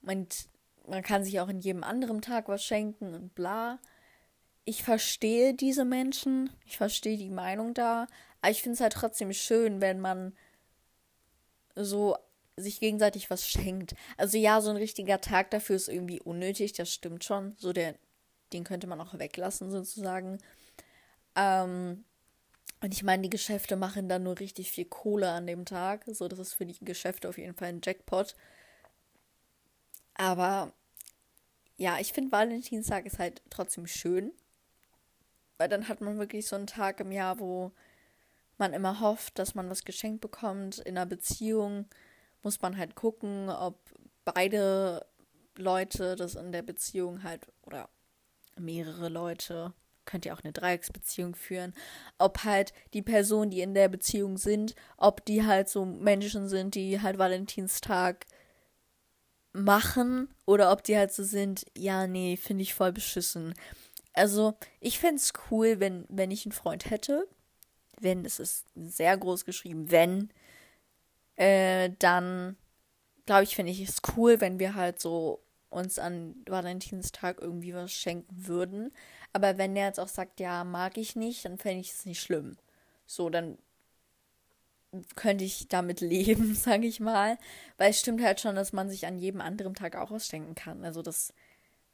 man, 0.00 0.26
man 0.88 1.02
kann 1.02 1.24
sich 1.24 1.40
auch 1.40 1.48
in 1.48 1.60
jedem 1.60 1.84
anderen 1.84 2.22
Tag 2.22 2.48
was 2.48 2.64
schenken 2.64 3.14
und 3.14 3.34
bla. 3.34 3.78
Ich 4.64 4.82
verstehe 4.82 5.54
diese 5.54 5.84
Menschen, 5.84 6.50
ich 6.64 6.76
verstehe 6.76 7.16
die 7.16 7.30
Meinung 7.30 7.74
da, 7.74 8.06
aber 8.40 8.50
ich 8.50 8.62
finde 8.62 8.74
es 8.74 8.80
halt 8.80 8.92
trotzdem 8.92 9.32
schön, 9.32 9.80
wenn 9.80 10.00
man 10.00 10.34
so 11.74 12.16
sich 12.56 12.80
gegenseitig 12.80 13.30
was 13.30 13.48
schenkt. 13.48 13.94
Also 14.16 14.38
ja, 14.38 14.60
so 14.60 14.70
ein 14.70 14.76
richtiger 14.76 15.20
Tag 15.20 15.50
dafür 15.50 15.76
ist 15.76 15.88
irgendwie 15.88 16.20
unnötig, 16.20 16.72
das 16.72 16.92
stimmt 16.92 17.24
schon. 17.24 17.54
So 17.58 17.72
der, 17.72 17.94
den 18.52 18.64
könnte 18.64 18.86
man 18.86 19.00
auch 19.00 19.18
weglassen 19.18 19.70
sozusagen. 19.70 20.38
Ähm, 21.34 22.04
und 22.82 22.92
ich 22.92 23.02
meine, 23.04 23.22
die 23.22 23.30
Geschäfte 23.30 23.76
machen 23.76 24.08
dann 24.08 24.24
nur 24.24 24.38
richtig 24.40 24.70
viel 24.72 24.84
Kohle 24.84 25.30
an 25.30 25.46
dem 25.46 25.64
Tag. 25.64 26.04
So, 26.06 26.28
das 26.28 26.38
ist 26.38 26.54
für 26.54 26.66
die 26.66 26.76
Geschäfte 26.84 27.28
auf 27.28 27.38
jeden 27.38 27.54
Fall 27.54 27.68
ein 27.68 27.80
Jackpot. 27.82 28.34
Aber 30.14 30.72
ja, 31.76 31.98
ich 32.00 32.12
finde 32.12 32.32
Valentinstag 32.32 33.06
ist 33.06 33.18
halt 33.18 33.40
trotzdem 33.50 33.86
schön. 33.86 34.32
Weil 35.58 35.68
dann 35.68 35.88
hat 35.88 36.00
man 36.00 36.18
wirklich 36.18 36.46
so 36.46 36.56
einen 36.56 36.66
Tag 36.66 37.00
im 37.00 37.12
Jahr, 37.12 37.38
wo 37.38 37.70
man 38.62 38.74
immer 38.74 39.00
hofft, 39.00 39.40
dass 39.40 39.56
man 39.56 39.68
was 39.68 39.82
geschenkt 39.82 40.20
bekommt. 40.20 40.78
In 40.78 40.96
einer 40.96 41.04
Beziehung 41.04 41.86
muss 42.44 42.62
man 42.62 42.76
halt 42.76 42.94
gucken, 42.94 43.50
ob 43.50 43.76
beide 44.24 45.04
Leute 45.56 46.14
das 46.14 46.36
in 46.36 46.52
der 46.52 46.62
Beziehung 46.62 47.24
halt 47.24 47.48
oder 47.62 47.88
mehrere 48.56 49.08
Leute 49.08 49.72
könnt 50.04 50.26
ihr 50.26 50.32
auch 50.32 50.44
eine 50.44 50.52
Dreiecksbeziehung 50.52 51.34
führen, 51.34 51.74
ob 52.18 52.44
halt 52.44 52.72
die 52.94 53.02
Personen, 53.02 53.50
die 53.50 53.62
in 53.62 53.74
der 53.74 53.88
Beziehung 53.88 54.36
sind, 54.36 54.76
ob 54.96 55.24
die 55.24 55.44
halt 55.44 55.68
so 55.68 55.84
Menschen 55.84 56.48
sind, 56.48 56.76
die 56.76 57.00
halt 57.00 57.18
Valentinstag 57.18 58.26
machen 59.52 60.28
oder 60.46 60.70
ob 60.70 60.84
die 60.84 60.96
halt 60.96 61.12
so 61.12 61.24
sind, 61.24 61.66
ja, 61.76 62.06
nee, 62.06 62.36
finde 62.36 62.62
ich 62.62 62.74
voll 62.74 62.92
beschissen. 62.92 63.54
Also, 64.12 64.54
ich 64.78 65.00
fände 65.00 65.16
es 65.16 65.32
cool, 65.50 65.80
wenn, 65.80 66.04
wenn 66.08 66.30
ich 66.30 66.46
einen 66.46 66.52
Freund 66.52 66.90
hätte, 66.90 67.26
wenn, 68.02 68.24
es 68.24 68.38
ist 68.38 68.66
sehr 68.74 69.16
groß 69.16 69.44
geschrieben, 69.44 69.90
wenn, 69.90 70.30
äh, 71.36 71.90
dann 71.98 72.56
glaube 73.26 73.44
ich, 73.44 73.54
finde 73.56 73.72
ich 73.72 73.80
es 73.80 74.02
cool, 74.16 74.40
wenn 74.40 74.58
wir 74.58 74.74
halt 74.74 75.00
so 75.00 75.42
uns 75.70 75.98
an 75.98 76.34
Valentinstag 76.46 77.40
irgendwie 77.40 77.74
was 77.74 77.92
schenken 77.92 78.46
würden. 78.46 78.92
Aber 79.32 79.58
wenn 79.58 79.74
der 79.74 79.86
jetzt 79.86 80.00
auch 80.00 80.08
sagt, 80.08 80.40
ja, 80.40 80.64
mag 80.64 80.98
ich 80.98 81.16
nicht, 81.16 81.44
dann 81.44 81.58
fände 81.58 81.80
ich 81.80 81.92
es 81.92 82.04
nicht 82.04 82.20
schlimm. 82.20 82.56
So, 83.06 83.30
dann 83.30 83.58
könnte 85.16 85.44
ich 85.44 85.68
damit 85.68 86.00
leben, 86.02 86.54
sage 86.54 86.86
ich 86.86 87.00
mal. 87.00 87.38
Weil 87.78 87.90
es 87.90 88.00
stimmt 88.00 88.22
halt 88.22 88.40
schon, 88.40 88.54
dass 88.54 88.72
man 88.72 88.90
sich 88.90 89.06
an 89.06 89.18
jedem 89.18 89.40
anderen 89.40 89.74
Tag 89.74 89.96
auch 89.96 90.10
was 90.10 90.26
schenken 90.26 90.54
kann. 90.54 90.84
Also 90.84 91.02
das 91.02 91.32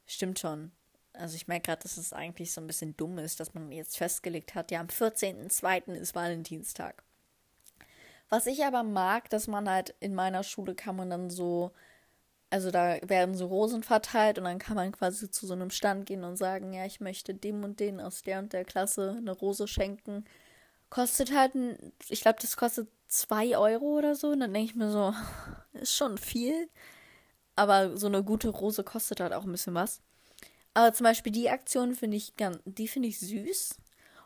stimmt 0.05 0.39
schon. 0.39 0.71
Also 1.19 1.35
ich 1.35 1.47
merke 1.47 1.67
gerade, 1.67 1.83
dass 1.83 1.97
es 1.97 2.13
eigentlich 2.13 2.51
so 2.53 2.61
ein 2.61 2.67
bisschen 2.67 2.95
dumm 2.95 3.17
ist, 3.17 3.39
dass 3.39 3.53
man 3.53 3.71
jetzt 3.71 3.97
festgelegt 3.97 4.55
hat, 4.55 4.71
ja, 4.71 4.79
am 4.79 4.87
14.02. 4.87 5.93
ist 5.93 6.15
Valentinstag. 6.15 7.03
Was 8.29 8.45
ich 8.45 8.63
aber 8.63 8.83
mag, 8.83 9.29
dass 9.29 9.47
man 9.47 9.69
halt 9.69 9.95
in 9.99 10.15
meiner 10.15 10.43
Schule 10.43 10.75
kann 10.75 10.95
man 10.95 11.09
dann 11.09 11.29
so, 11.29 11.71
also 12.51 12.71
da 12.71 12.97
werden 13.01 13.35
so 13.35 13.47
Rosen 13.47 13.83
verteilt 13.83 14.37
und 14.37 14.45
dann 14.45 14.59
kann 14.59 14.75
man 14.75 14.91
quasi 14.91 15.29
zu 15.29 15.45
so 15.45 15.53
einem 15.53 15.71
Stand 15.71 16.05
gehen 16.05 16.23
und 16.23 16.37
sagen, 16.37 16.73
ja, 16.73 16.85
ich 16.85 17.01
möchte 17.01 17.33
dem 17.33 17.63
und 17.63 17.79
den 17.79 17.99
aus 17.99 18.21
der 18.21 18.39
und 18.39 18.53
der 18.53 18.65
Klasse 18.65 19.15
eine 19.17 19.31
Rose 19.31 19.67
schenken. 19.67 20.25
Kostet 20.89 21.35
halt, 21.35 21.55
ein, 21.55 21.91
ich 22.07 22.21
glaube, 22.21 22.39
das 22.41 22.55
kostet 22.55 22.89
zwei 23.07 23.57
Euro 23.57 23.97
oder 23.97 24.15
so. 24.15 24.29
Und 24.29 24.39
dann 24.39 24.53
denke 24.53 24.71
ich 24.71 24.75
mir 24.75 24.91
so, 24.91 25.13
ist 25.73 25.95
schon 25.95 26.17
viel. 26.17 26.69
Aber 27.55 27.97
so 27.97 28.07
eine 28.07 28.23
gute 28.23 28.49
Rose 28.49 28.83
kostet 28.83 29.19
halt 29.19 29.33
auch 29.33 29.43
ein 29.43 29.51
bisschen 29.51 29.73
was. 29.73 30.01
Aber 30.79 30.93
zum 30.93 31.03
Beispiel 31.03 31.33
die 31.33 31.49
Aktion 31.49 31.93
finde 31.93 32.15
ich 32.15 32.37
ganz, 32.37 32.57
die 32.63 32.87
finde 32.87 33.09
ich 33.09 33.19
süß. 33.19 33.75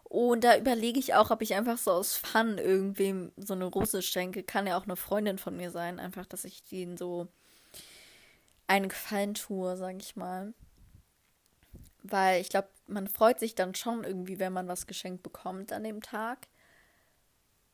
Und 0.04 0.44
da 0.44 0.56
überlege 0.56 1.00
ich 1.00 1.16
auch, 1.16 1.32
ob 1.32 1.42
ich 1.42 1.56
einfach 1.56 1.80
so 1.80 1.90
aus 1.90 2.16
Fun 2.16 2.60
irgendwem 2.60 3.32
so 3.38 3.56
eine 3.56 3.66
Rose 3.66 4.04
schenke. 4.04 4.44
Kann 4.44 4.68
ja 4.68 4.78
auch 4.78 4.84
eine 4.84 4.96
Freundin 4.96 5.40
von 5.40 5.58
mir 5.58 5.72
sein. 5.72 6.00
Einfach, 6.00 6.28
dass 6.28 6.46
ich 6.46 6.64
denen 6.64 6.96
so 6.96 7.28
einen 8.68 8.88
Gefallen 8.88 9.34
tue, 9.34 9.76
sag 9.78 9.96
ich 10.00 10.16
mal. 10.16 10.54
Weil 12.04 12.40
ich 12.40 12.50
glaube, 12.50 12.68
man 12.86 13.08
freut 13.08 13.40
sich 13.40 13.56
dann 13.56 13.74
schon 13.74 14.04
irgendwie, 14.04 14.38
wenn 14.38 14.54
man 14.54 14.68
was 14.68 14.86
geschenkt 14.86 15.24
bekommt 15.24 15.74
an 15.74 15.84
dem 15.84 16.04
Tag. 16.04 16.50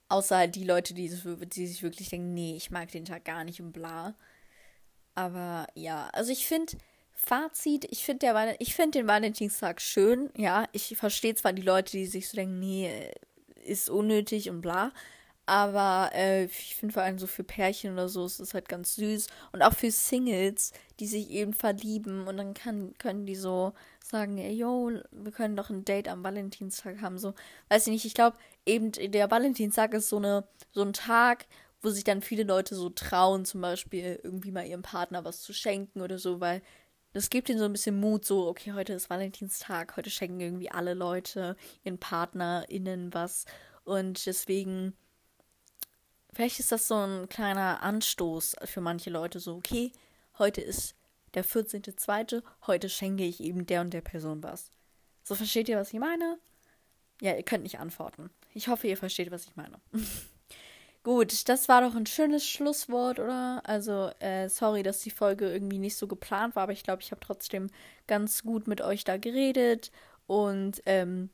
Außer 0.07 0.37
halt 0.37 0.55
die 0.55 0.63
Leute, 0.63 0.93
die, 0.93 1.09
die 1.09 1.67
sich 1.67 1.83
wirklich 1.83 2.07
denken, 2.07 2.33
nee, 2.33 2.55
ich 2.55 2.71
mag 2.71 2.89
den 2.91 3.03
Tag 3.03 3.25
gar 3.25 3.43
nicht 3.43 3.59
und 3.59 3.73
bla. 3.73 4.15
Aber 5.15 5.67
ja, 5.75 6.07
also 6.13 6.31
ich 6.31 6.47
finde, 6.47 6.77
Fazit, 7.21 7.85
ich 7.91 8.05
finde 8.05 8.57
find 8.65 8.95
den 8.95 9.07
Valentinstag 9.07 9.81
schön. 9.81 10.29
Ja, 10.35 10.65
ich 10.71 10.95
verstehe 10.97 11.35
zwar 11.35 11.53
die 11.53 11.61
Leute, 11.61 11.91
die 11.91 12.05
sich 12.05 12.29
so 12.29 12.37
denken, 12.37 12.59
nee, 12.59 13.11
ist 13.65 13.89
unnötig 13.89 14.49
und 14.49 14.61
bla. 14.61 14.91
Aber 15.45 16.11
äh, 16.13 16.45
ich 16.45 16.75
finde 16.75 16.93
vor 16.93 17.03
allem 17.03 17.19
so 17.19 17.27
für 17.27 17.43
Pärchen 17.43 17.93
oder 17.93 18.07
so 18.07 18.25
ist 18.25 18.39
es 18.39 18.53
halt 18.53 18.69
ganz 18.69 18.95
süß. 18.95 19.27
Und 19.51 19.63
auch 19.63 19.73
für 19.73 19.91
Singles, 19.91 20.71
die 20.99 21.07
sich 21.07 21.29
eben 21.31 21.53
verlieben. 21.53 22.27
Und 22.27 22.37
dann 22.37 22.53
kann, 22.53 22.93
können 22.99 23.25
die 23.25 23.35
so 23.35 23.73
sagen, 24.03 24.37
ey, 24.37 24.53
yo, 24.53 24.91
wir 25.11 25.31
können 25.31 25.55
doch 25.55 25.69
ein 25.69 25.85
Date 25.85 26.07
am 26.07 26.23
Valentinstag 26.23 27.01
haben. 27.01 27.17
So, 27.17 27.33
weiß 27.69 27.87
ich 27.87 27.93
nicht, 27.93 28.05
ich 28.05 28.13
glaube, 28.13 28.37
eben 28.65 28.91
der 28.91 29.29
Valentinstag 29.29 29.93
ist 29.93 30.09
so, 30.09 30.17
eine, 30.17 30.47
so 30.71 30.83
ein 30.83 30.93
Tag, 30.93 31.47
wo 31.81 31.89
sich 31.89 32.03
dann 32.03 32.21
viele 32.21 32.43
Leute 32.43 32.75
so 32.75 32.89
trauen, 32.89 33.45
zum 33.45 33.61
Beispiel 33.61 34.19
irgendwie 34.23 34.51
mal 34.51 34.65
ihrem 34.65 34.83
Partner 34.83 35.25
was 35.25 35.41
zu 35.41 35.53
schenken 35.53 36.01
oder 36.01 36.17
so, 36.17 36.39
weil 36.39 36.61
das 37.13 37.29
gibt 37.29 37.49
ihnen 37.49 37.59
so 37.59 37.65
ein 37.65 37.71
bisschen 37.71 37.99
Mut, 37.99 38.25
so, 38.25 38.47
okay, 38.47 38.73
heute 38.73 38.93
ist 38.93 39.09
Valentinstag, 39.09 39.97
heute 39.97 40.09
schenken 40.09 40.39
irgendwie 40.39 40.71
alle 40.71 40.93
Leute 40.93 41.55
ihren 41.83 41.97
PartnerInnen 41.97 43.13
was. 43.13 43.45
Und 43.83 44.25
deswegen, 44.25 44.93
vielleicht 46.33 46.59
ist 46.59 46.71
das 46.71 46.87
so 46.87 46.95
ein 46.95 47.27
kleiner 47.29 47.81
Anstoß 47.81 48.57
für 48.65 48.81
manche 48.81 49.09
Leute, 49.09 49.39
so, 49.39 49.55
okay, 49.55 49.91
heute 50.37 50.61
ist 50.61 50.95
der 51.33 51.43
14.2., 51.43 52.43
heute 52.67 52.89
schenke 52.89 53.23
ich 53.23 53.39
eben 53.41 53.65
der 53.65 53.81
und 53.81 53.93
der 53.93 54.01
Person 54.01 54.43
was. 54.43 54.71
So, 55.23 55.35
versteht 55.35 55.69
ihr, 55.69 55.77
was 55.77 55.93
ich 55.93 55.99
meine? 55.99 56.39
Ja, 57.21 57.35
ihr 57.35 57.43
könnt 57.43 57.63
nicht 57.63 57.79
antworten. 57.79 58.29
Ich 58.53 58.67
hoffe, 58.67 58.87
ihr 58.87 58.97
versteht, 58.97 59.31
was 59.31 59.45
ich 59.45 59.55
meine. 59.55 59.79
Gut, 61.03 61.47
das 61.47 61.69
war 61.69 61.81
doch 61.81 61.95
ein 61.95 62.05
schönes 62.05 62.45
Schlusswort, 62.45 63.19
oder? 63.19 63.61
Also, 63.65 64.11
äh, 64.19 64.49
sorry, 64.49 64.83
dass 64.83 64.99
die 64.99 65.11
Folge 65.11 65.49
irgendwie 65.49 65.77
nicht 65.79 65.95
so 65.95 66.07
geplant 66.07 66.55
war, 66.55 66.63
aber 66.63 66.73
ich 66.73 66.83
glaube, 66.83 67.01
ich 67.01 67.11
habe 67.11 67.21
trotzdem 67.21 67.69
ganz 68.05 68.43
gut 68.43 68.67
mit 68.67 68.81
euch 68.81 69.05
da 69.05 69.17
geredet. 69.17 69.91
Und 70.27 70.81
ähm, 70.85 71.29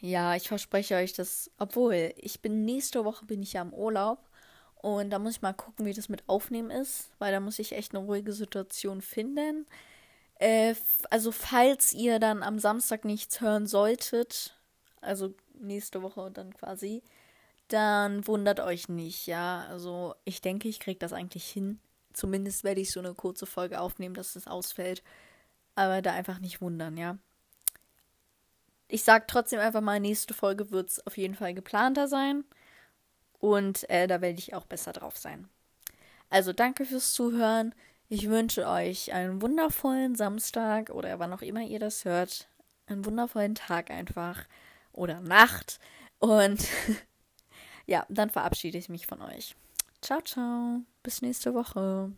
ja, 0.00 0.36
ich 0.36 0.48
verspreche 0.48 0.96
euch, 0.96 1.14
dass, 1.14 1.50
obwohl, 1.58 2.14
ich 2.18 2.42
bin 2.42 2.64
nächste 2.64 3.04
Woche 3.04 3.26
bin 3.26 3.42
ich 3.42 3.54
ja 3.54 3.62
im 3.62 3.74
Urlaub. 3.74 4.28
Und 4.76 5.10
da 5.10 5.18
muss 5.20 5.36
ich 5.36 5.42
mal 5.42 5.54
gucken, 5.54 5.86
wie 5.86 5.94
das 5.94 6.08
mit 6.08 6.24
Aufnehmen 6.28 6.70
ist, 6.70 7.10
weil 7.18 7.32
da 7.32 7.40
muss 7.40 7.58
ich 7.60 7.72
echt 7.72 7.94
eine 7.94 8.04
ruhige 8.04 8.32
Situation 8.32 9.02
finden. 9.02 9.66
Äh, 10.36 10.74
also 11.10 11.32
falls 11.32 11.92
ihr 11.92 12.18
dann 12.18 12.42
am 12.42 12.58
Samstag 12.58 13.04
nichts 13.04 13.40
hören 13.40 13.66
solltet, 13.66 14.56
also 15.00 15.34
nächste 15.60 16.02
Woche 16.02 16.30
dann 16.30 16.54
quasi, 16.54 17.02
dann 17.72 18.26
wundert 18.26 18.60
euch 18.60 18.88
nicht, 18.88 19.26
ja. 19.26 19.66
Also 19.68 20.14
ich 20.24 20.40
denke, 20.40 20.68
ich 20.68 20.80
kriege 20.80 20.98
das 20.98 21.12
eigentlich 21.12 21.48
hin. 21.48 21.80
Zumindest 22.12 22.64
werde 22.64 22.80
ich 22.80 22.92
so 22.92 23.00
eine 23.00 23.14
kurze 23.14 23.46
Folge 23.46 23.80
aufnehmen, 23.80 24.14
dass 24.14 24.36
es 24.36 24.46
ausfällt. 24.46 25.02
Aber 25.74 26.02
da 26.02 26.12
einfach 26.12 26.40
nicht 26.40 26.60
wundern, 26.60 26.96
ja. 26.96 27.18
Ich 28.88 29.04
sag 29.04 29.28
trotzdem 29.28 29.60
einfach 29.60 29.80
mal, 29.80 30.00
nächste 30.00 30.34
Folge 30.34 30.72
wird 30.72 30.90
es 30.90 31.06
auf 31.06 31.16
jeden 31.16 31.36
Fall 31.36 31.54
geplanter 31.54 32.08
sein. 32.08 32.44
Und 33.38 33.88
äh, 33.88 34.06
da 34.06 34.20
werde 34.20 34.38
ich 34.38 34.54
auch 34.54 34.66
besser 34.66 34.92
drauf 34.92 35.16
sein. 35.16 35.48
Also 36.28 36.52
danke 36.52 36.84
fürs 36.84 37.12
Zuhören. 37.12 37.74
Ich 38.08 38.28
wünsche 38.28 38.66
euch 38.66 39.12
einen 39.12 39.40
wundervollen 39.40 40.16
Samstag 40.16 40.90
oder 40.90 41.18
wann 41.20 41.32
auch 41.32 41.42
immer 41.42 41.62
ihr 41.62 41.78
das 41.78 42.04
hört. 42.04 42.48
Einen 42.86 43.04
wundervollen 43.04 43.54
Tag 43.54 43.90
einfach. 43.90 44.44
Oder 44.92 45.20
Nacht. 45.20 45.78
Und 46.18 46.66
ja, 47.90 48.06
dann 48.08 48.30
verabschiede 48.30 48.78
ich 48.78 48.88
mich 48.88 49.06
von 49.06 49.20
euch. 49.20 49.56
Ciao, 50.00 50.20
ciao. 50.22 50.80
Bis 51.02 51.22
nächste 51.22 51.52
Woche. 51.54 52.12